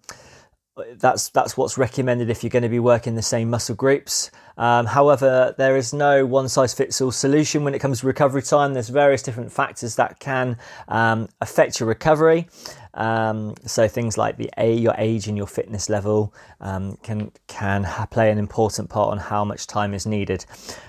that's 0.95 1.29
that's 1.31 1.57
what's 1.57 1.79
recommended 1.79 2.31
if 2.31 2.43
you're 2.43 2.51
going 2.51 2.63
to 2.63 2.69
be 2.69 2.79
working 2.79 3.15
the 3.15 3.23
same 3.23 3.51
muscle 3.51 3.75
groups. 3.75 4.31
Um, 4.59 4.87
however, 4.87 5.55
there 5.57 5.77
is 5.77 5.93
no 5.93 6.27
one 6.27 6.49
size 6.49 6.75
fits 6.75 7.01
all 7.01 7.11
solution 7.11 7.65
when 7.65 7.75
it 7.75 7.79
comes 7.79 8.01
to 8.01 8.07
recovery 8.07 8.43
time. 8.43 8.75
There's 8.75 8.91
various 8.91 9.23
different 9.23 9.51
factors 9.51 9.97
that 9.97 10.21
can 10.21 10.59
um, 10.89 11.29
affect 11.41 11.81
your 11.81 11.89
recovery. 11.89 12.49
Um, 12.95 13.55
so 13.65 13.89
things 13.89 14.19
like 14.19 14.37
the 14.37 14.51
a 14.59 14.75
your 14.75 14.95
age 14.99 15.27
and 15.27 15.37
your 15.37 15.47
fitness 15.47 15.89
level 15.89 16.35
um, 16.61 16.99
can 17.03 17.33
can 17.47 17.87
play 18.11 18.31
an 18.31 18.39
important 18.39 18.91
part 18.91 19.11
on 19.11 19.19
how 19.19 19.45
much 19.45 19.67
time 19.67 19.95
is 19.95 20.07
needed. 20.07 20.45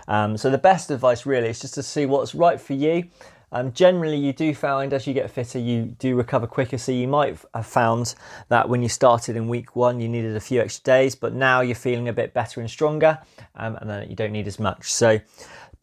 Um, 0.08 0.36
so 0.38 0.50
the 0.50 0.58
best 0.58 0.92
advice 0.92 1.26
really 1.26 1.48
is 1.48 1.62
just 1.62 1.76
to 1.76 1.84
see 1.84 2.06
what's 2.06 2.36
right 2.36 2.60
for 2.60 2.74
you. 2.74 3.10
Um, 3.54 3.72
generally, 3.72 4.18
you 4.18 4.34
do 4.34 4.54
find 4.56 4.92
as 4.94 5.06
you 5.06 5.14
get 5.14 5.30
fitter, 5.30 5.60
you 5.60 5.96
do 6.00 6.16
recover 6.16 6.48
quicker. 6.48 6.80
So 6.80 6.92
you 6.92 7.08
might 7.08 7.38
have 7.54 7.68
found 7.68 8.16
that 8.50 8.68
when 8.68 8.82
you 8.82 8.90
started 8.90 9.36
in 9.36 9.48
week 9.48 9.76
one, 9.76 10.00
you 10.00 10.10
needed 10.10 10.36
a 10.36 10.40
few 10.40 10.60
extra 10.60 10.84
days, 10.84 11.16
but 11.16 11.34
now 11.34 11.62
you're 11.62 11.76
feeling 11.76 12.10
a 12.10 12.14
bit 12.14 12.34
better 12.34 12.62
and 12.62 12.70
stronger, 12.70 13.20
um, 13.56 13.76
and 13.76 13.90
then 13.90 14.10
you 14.10 14.16
don't 14.16 14.32
need 14.32 14.48
as 14.48 14.60
much. 14.60 14.92
So, 14.92 15.20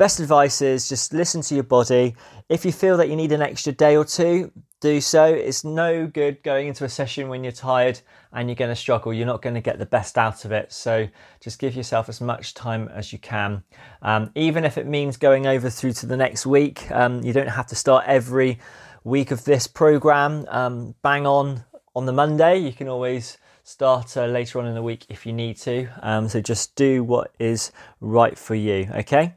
best 0.00 0.18
advice 0.18 0.62
is 0.62 0.88
just 0.88 1.12
listen 1.12 1.42
to 1.42 1.54
your 1.54 1.62
body. 1.62 2.16
If 2.48 2.64
you 2.64 2.72
feel 2.72 2.96
that 2.96 3.10
you 3.10 3.16
need 3.16 3.32
an 3.32 3.42
extra 3.42 3.70
day 3.70 3.96
or 3.96 4.04
two, 4.06 4.50
do 4.80 4.98
so. 4.98 5.26
It's 5.26 5.62
no 5.62 6.06
good 6.06 6.42
going 6.42 6.68
into 6.68 6.86
a 6.86 6.88
session 6.88 7.28
when 7.28 7.44
you're 7.44 7.52
tired 7.52 8.00
and 8.32 8.48
you're 8.48 8.56
going 8.56 8.70
to 8.70 8.76
struggle. 8.76 9.12
You're 9.12 9.26
not 9.26 9.42
going 9.42 9.56
to 9.56 9.60
get 9.60 9.78
the 9.78 9.84
best 9.84 10.16
out 10.16 10.46
of 10.46 10.52
it. 10.52 10.72
So 10.72 11.06
just 11.38 11.58
give 11.58 11.74
yourself 11.74 12.08
as 12.08 12.18
much 12.18 12.54
time 12.54 12.88
as 12.88 13.12
you 13.12 13.18
can. 13.18 13.62
Um, 14.00 14.30
even 14.34 14.64
if 14.64 14.78
it 14.78 14.86
means 14.86 15.18
going 15.18 15.46
over 15.46 15.68
through 15.68 15.92
to 15.92 16.06
the 16.06 16.16
next 16.16 16.46
week, 16.46 16.90
um, 16.90 17.22
you 17.22 17.34
don't 17.34 17.48
have 17.48 17.66
to 17.66 17.74
start 17.74 18.06
every 18.06 18.58
week 19.04 19.30
of 19.30 19.44
this 19.44 19.66
program 19.66 20.46
um, 20.48 20.94
bang 21.02 21.26
on 21.26 21.62
on 21.94 22.06
the 22.06 22.12
Monday. 22.14 22.56
You 22.56 22.72
can 22.72 22.88
always 22.88 23.36
start 23.64 24.16
uh, 24.16 24.24
later 24.24 24.60
on 24.60 24.66
in 24.66 24.74
the 24.74 24.82
week 24.82 25.04
if 25.10 25.26
you 25.26 25.34
need 25.34 25.58
to. 25.58 25.88
Um, 26.00 26.26
so 26.30 26.40
just 26.40 26.74
do 26.74 27.04
what 27.04 27.34
is 27.38 27.70
right 28.00 28.38
for 28.38 28.54
you. 28.54 28.88
Okay. 28.94 29.34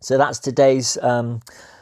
So 0.00 0.18
that's 0.18 0.38
today's 0.38 0.98
um, 0.98 1.40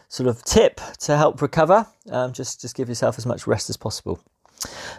sort 0.08 0.28
of 0.28 0.44
tip 0.44 0.80
to 1.00 1.16
help 1.16 1.40
recover. 1.42 1.86
Um, 2.10 2.32
just 2.32 2.60
just 2.60 2.76
give 2.76 2.88
yourself 2.88 3.18
as 3.18 3.26
much 3.26 3.46
rest 3.46 3.70
as 3.70 3.76
possible. 3.76 4.20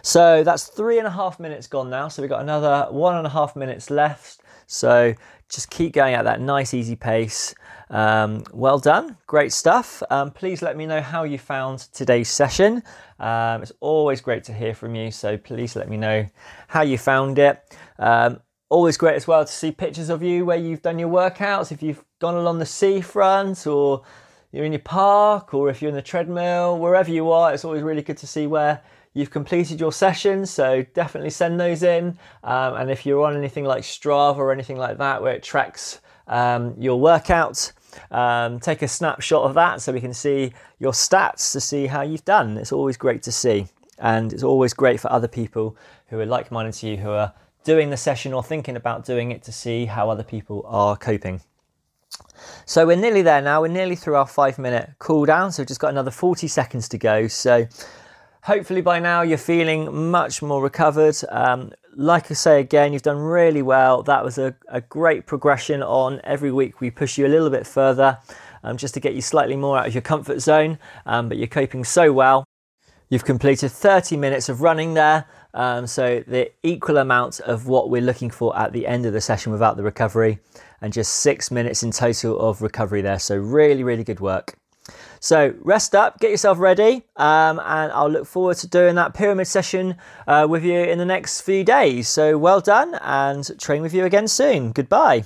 So 0.02 0.42
that's 0.42 0.66
three 0.66 0.98
and 0.98 1.06
a 1.06 1.10
half 1.10 1.38
minutes 1.38 1.66
gone 1.66 1.90
now. 1.90 2.08
So 2.08 2.22
we've 2.22 2.30
got 2.30 2.40
another 2.40 2.88
one 2.90 3.16
and 3.16 3.26
a 3.26 3.30
half 3.30 3.54
minutes 3.54 3.90
left. 3.90 4.40
So 4.66 5.14
just 5.48 5.70
keep 5.70 5.92
going 5.92 6.14
at 6.14 6.24
that 6.24 6.40
nice, 6.40 6.74
easy 6.74 6.96
pace. 6.96 7.54
Um, 7.90 8.44
well 8.52 8.78
done, 8.78 9.18
great 9.26 9.52
stuff. 9.52 10.02
Um, 10.10 10.30
please 10.30 10.62
let 10.62 10.78
me 10.78 10.86
know 10.86 11.02
how 11.02 11.24
you 11.24 11.38
found 11.38 11.80
today's 11.92 12.30
session. 12.30 12.82
Um, 13.20 13.62
it's 13.62 13.72
always 13.80 14.22
great 14.22 14.44
to 14.44 14.54
hear 14.54 14.74
from 14.74 14.94
you, 14.94 15.10
so 15.10 15.36
please 15.36 15.76
let 15.76 15.90
me 15.90 15.98
know 15.98 16.26
how 16.68 16.82
you 16.82 16.96
found 16.96 17.38
it. 17.38 17.62
Always 18.72 18.96
great 18.96 19.16
as 19.16 19.28
well 19.28 19.44
to 19.44 19.52
see 19.52 19.70
pictures 19.70 20.08
of 20.08 20.22
you 20.22 20.46
where 20.46 20.56
you've 20.56 20.80
done 20.80 20.98
your 20.98 21.10
workouts, 21.10 21.72
if 21.72 21.82
you've 21.82 22.02
gone 22.20 22.36
along 22.36 22.58
the 22.58 22.64
seafront 22.64 23.66
or 23.66 24.02
you're 24.50 24.64
in 24.64 24.72
your 24.72 24.78
park 24.78 25.52
or 25.52 25.68
if 25.68 25.82
you're 25.82 25.90
in 25.90 25.94
the 25.94 26.00
treadmill, 26.00 26.78
wherever 26.78 27.10
you 27.10 27.30
are, 27.30 27.52
it's 27.52 27.66
always 27.66 27.82
really 27.82 28.00
good 28.00 28.16
to 28.16 28.26
see 28.26 28.46
where 28.46 28.80
you've 29.12 29.30
completed 29.30 29.78
your 29.78 29.92
sessions. 29.92 30.50
So 30.50 30.86
definitely 30.94 31.28
send 31.28 31.60
those 31.60 31.82
in. 31.82 32.16
Um, 32.44 32.76
and 32.76 32.90
if 32.90 33.04
you're 33.04 33.22
on 33.26 33.36
anything 33.36 33.66
like 33.66 33.82
Strava 33.82 34.38
or 34.38 34.50
anything 34.50 34.78
like 34.78 34.96
that 34.96 35.20
where 35.20 35.34
it 35.34 35.42
tracks 35.42 36.00
um, 36.26 36.74
your 36.78 36.98
workout, 36.98 37.72
um, 38.10 38.58
take 38.58 38.80
a 38.80 38.88
snapshot 38.88 39.42
of 39.42 39.52
that 39.52 39.82
so 39.82 39.92
we 39.92 40.00
can 40.00 40.14
see 40.14 40.54
your 40.78 40.92
stats 40.92 41.52
to 41.52 41.60
see 41.60 41.88
how 41.88 42.00
you've 42.00 42.24
done. 42.24 42.56
It's 42.56 42.72
always 42.72 42.96
great 42.96 43.22
to 43.24 43.32
see. 43.32 43.66
And 43.98 44.32
it's 44.32 44.42
always 44.42 44.72
great 44.72 44.98
for 44.98 45.12
other 45.12 45.28
people 45.28 45.76
who 46.06 46.18
are 46.20 46.24
like 46.24 46.50
minded 46.50 46.72
to 46.76 46.88
you 46.88 46.96
who 46.96 47.10
are 47.10 47.34
doing 47.64 47.90
the 47.90 47.96
session 47.96 48.32
or 48.32 48.42
thinking 48.42 48.76
about 48.76 49.04
doing 49.04 49.30
it 49.30 49.42
to 49.44 49.52
see 49.52 49.86
how 49.86 50.10
other 50.10 50.22
people 50.22 50.64
are 50.66 50.96
coping. 50.96 51.40
So 52.64 52.86
we're 52.86 52.96
nearly 52.96 53.22
there 53.22 53.40
now. 53.40 53.62
We're 53.62 53.68
nearly 53.68 53.96
through 53.96 54.16
our 54.16 54.26
five 54.26 54.58
minute 54.58 54.90
cool 54.98 55.24
down. 55.24 55.52
So 55.52 55.62
we've 55.62 55.68
just 55.68 55.80
got 55.80 55.90
another 55.90 56.10
40 56.10 56.48
seconds 56.48 56.88
to 56.90 56.98
go. 56.98 57.28
So 57.28 57.66
hopefully 58.42 58.80
by 58.80 58.98
now 58.98 59.22
you're 59.22 59.38
feeling 59.38 60.10
much 60.10 60.42
more 60.42 60.62
recovered. 60.62 61.16
Um, 61.28 61.72
like 61.94 62.30
I 62.30 62.34
say 62.34 62.60
again, 62.60 62.92
you've 62.92 63.02
done 63.02 63.18
really 63.18 63.62
well. 63.62 64.02
That 64.02 64.24
was 64.24 64.38
a, 64.38 64.54
a 64.68 64.80
great 64.80 65.26
progression 65.26 65.82
on 65.82 66.20
every 66.24 66.50
week. 66.50 66.80
We 66.80 66.90
push 66.90 67.18
you 67.18 67.26
a 67.26 67.28
little 67.28 67.50
bit 67.50 67.66
further 67.66 68.18
um, 68.64 68.76
just 68.76 68.94
to 68.94 69.00
get 69.00 69.14
you 69.14 69.20
slightly 69.20 69.56
more 69.56 69.78
out 69.78 69.86
of 69.88 69.94
your 69.94 70.02
comfort 70.02 70.40
zone, 70.40 70.78
um, 71.06 71.28
but 71.28 71.36
you're 71.36 71.48
coping 71.48 71.84
so 71.84 72.12
well. 72.12 72.44
You've 73.10 73.24
completed 73.24 73.70
30 73.70 74.16
minutes 74.16 74.48
of 74.48 74.62
running 74.62 74.94
there. 74.94 75.26
Um, 75.54 75.86
so 75.86 76.24
the 76.26 76.50
equal 76.62 76.98
amount 76.98 77.40
of 77.40 77.66
what 77.66 77.90
we're 77.90 78.02
looking 78.02 78.30
for 78.30 78.56
at 78.58 78.72
the 78.72 78.86
end 78.86 79.06
of 79.06 79.12
the 79.12 79.20
session 79.20 79.52
without 79.52 79.76
the 79.76 79.82
recovery 79.82 80.38
and 80.80 80.92
just 80.92 81.12
six 81.14 81.50
minutes 81.50 81.82
in 81.82 81.90
total 81.90 82.38
of 82.40 82.62
recovery 82.62 83.02
there. 83.02 83.18
So 83.18 83.36
really, 83.36 83.84
really 83.84 84.04
good 84.04 84.20
work. 84.20 84.54
So 85.20 85.54
rest 85.60 85.94
up, 85.94 86.18
get 86.18 86.32
yourself 86.32 86.58
ready, 86.58 87.04
um, 87.16 87.60
and 87.60 87.92
I'll 87.92 88.10
look 88.10 88.26
forward 88.26 88.56
to 88.58 88.66
doing 88.66 88.96
that 88.96 89.14
pyramid 89.14 89.46
session 89.46 89.96
uh, 90.26 90.46
with 90.50 90.64
you 90.64 90.80
in 90.80 90.98
the 90.98 91.04
next 91.04 91.42
few 91.42 91.62
days. 91.62 92.08
So 92.08 92.36
well 92.36 92.60
done 92.60 92.98
and 93.00 93.48
train 93.60 93.82
with 93.82 93.94
you 93.94 94.04
again 94.04 94.26
soon. 94.26 94.72
Goodbye. 94.72 95.22